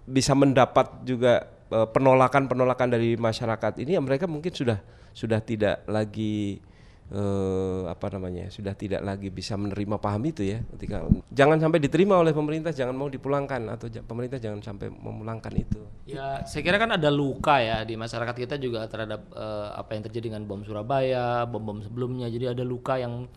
bisa 0.05 0.33
mendapat 0.33 1.05
juga 1.05 1.47
uh, 1.71 1.87
penolakan-penolakan 1.89 2.93
dari 2.93 3.15
masyarakat 3.15 3.81
ini 3.81 3.97
ya 3.97 4.01
mereka 4.01 4.25
mungkin 4.25 4.51
sudah 4.51 4.81
sudah 5.11 5.43
tidak 5.43 5.83
lagi 5.87 6.63
uh, 7.11 7.91
apa 7.91 8.07
namanya 8.15 8.47
sudah 8.47 8.73
tidak 8.73 9.03
lagi 9.03 9.27
bisa 9.27 9.59
menerima 9.59 9.99
paham 9.99 10.23
itu 10.25 10.47
ya. 10.47 10.63
Ketika 10.75 11.05
jangan 11.29 11.59
sampai 11.59 11.79
diterima 11.83 12.17
oleh 12.17 12.31
pemerintah 12.31 12.71
jangan 12.71 12.95
mau 12.95 13.11
dipulangkan 13.11 13.67
atau 13.75 13.87
pemerintah 14.07 14.39
jangan 14.39 14.63
sampai 14.63 14.87
memulangkan 14.89 15.53
itu. 15.55 15.81
Ya 16.07 16.41
saya 16.47 16.63
kira 16.63 16.79
kan 16.79 16.95
ada 16.95 17.11
luka 17.11 17.59
ya 17.59 17.83
di 17.83 17.99
masyarakat 17.99 18.35
kita 18.35 18.55
juga 18.57 18.87
terhadap 18.87 19.27
uh, 19.35 19.75
apa 19.75 19.95
yang 19.95 20.03
terjadi 20.07 20.33
dengan 20.33 20.47
bom 20.47 20.63
Surabaya 20.63 21.45
bom 21.45 21.61
bom 21.61 21.79
sebelumnya. 21.83 22.31
Jadi 22.31 22.55
ada 22.55 22.63
luka 22.63 22.97
yang 22.97 23.27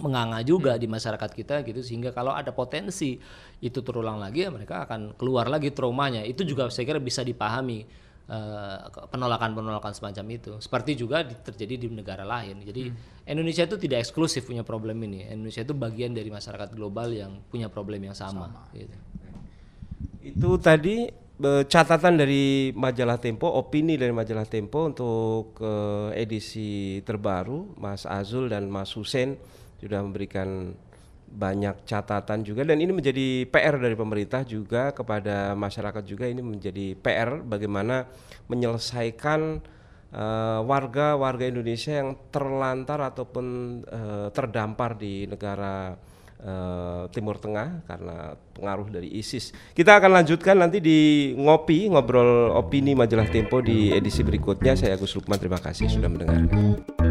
menganga 0.00 0.44
juga 0.44 0.76
hmm. 0.76 0.80
di 0.82 0.86
masyarakat 0.88 1.30
kita 1.32 1.54
gitu 1.64 1.80
sehingga 1.80 2.12
kalau 2.12 2.36
ada 2.36 2.52
potensi 2.52 3.16
itu 3.64 3.80
terulang 3.80 4.20
lagi 4.20 4.44
ya 4.44 4.50
mereka 4.52 4.84
akan 4.84 5.16
keluar 5.16 5.48
lagi 5.48 5.72
traumanya 5.72 6.20
itu 6.20 6.44
juga 6.44 6.68
saya 6.68 6.84
kira 6.84 7.00
bisa 7.00 7.24
dipahami 7.24 7.88
uh, 8.28 8.92
penolakan-penolakan 9.08 9.92
semacam 9.96 10.26
itu 10.36 10.52
seperti 10.60 11.00
juga 11.00 11.24
di, 11.24 11.32
terjadi 11.32 11.74
di 11.80 11.88
negara 11.88 12.28
lain 12.28 12.60
jadi 12.60 12.92
hmm. 12.92 13.24
Indonesia 13.32 13.64
itu 13.64 13.76
tidak 13.80 14.04
eksklusif 14.04 14.44
punya 14.44 14.60
problem 14.60 15.00
ini 15.08 15.32
Indonesia 15.32 15.64
itu 15.64 15.72
bagian 15.72 16.12
dari 16.12 16.28
masyarakat 16.28 16.76
global 16.76 17.08
yang 17.10 17.40
punya 17.48 17.72
problem 17.72 18.04
yang 18.04 18.16
sama, 18.16 18.52
sama. 18.52 18.62
Gitu. 18.76 18.96
itu 20.26 20.50
tadi 20.60 21.08
catatan 21.44 22.16
dari 22.16 22.72
majalah 22.72 23.20
Tempo, 23.20 23.44
opini 23.44 24.00
dari 24.00 24.08
majalah 24.08 24.48
Tempo 24.48 24.88
untuk 24.88 25.60
uh, 25.60 26.08
edisi 26.16 27.04
terbaru 27.04 27.76
Mas 27.76 28.08
Azul 28.08 28.48
dan 28.48 28.72
Mas 28.72 28.88
Husen 28.96 29.36
sudah 29.80 30.00
memberikan 30.04 30.72
banyak 31.26 31.82
catatan 31.82 32.46
juga 32.46 32.62
dan 32.62 32.78
ini 32.78 32.94
menjadi 32.94 33.50
PR 33.50 33.76
dari 33.76 33.98
pemerintah 33.98 34.46
juga 34.46 34.94
kepada 34.94 35.58
masyarakat 35.58 36.02
juga 36.06 36.30
ini 36.30 36.38
menjadi 36.38 36.94
PR 36.94 37.42
bagaimana 37.42 38.06
menyelesaikan 38.46 39.58
uh, 40.14 40.60
warga-warga 40.62 41.44
Indonesia 41.50 41.98
yang 41.98 42.14
terlantar 42.30 43.02
ataupun 43.02 43.46
uh, 43.90 44.28
terdampar 44.30 44.94
di 44.94 45.26
negara 45.26 45.98
uh, 46.40 47.10
Timur 47.10 47.36
Tengah 47.42 47.84
karena 47.84 48.38
pengaruh 48.54 48.88
dari 48.88 49.10
ISIS. 49.18 49.50
Kita 49.74 49.98
akan 49.98 50.22
lanjutkan 50.22 50.56
nanti 50.56 50.78
di 50.78 51.32
ngopi 51.36 51.90
ngobrol 51.90 52.54
opini 52.54 52.94
majalah 52.94 53.28
Tempo 53.28 53.60
di 53.60 53.92
edisi 53.92 54.22
berikutnya. 54.22 54.78
Saya 54.78 54.96
Agus 54.96 55.12
Lukman 55.16 55.40
terima 55.42 55.60
kasih 55.60 55.90
sudah 55.90 56.08
mendengarkan. 56.08 57.05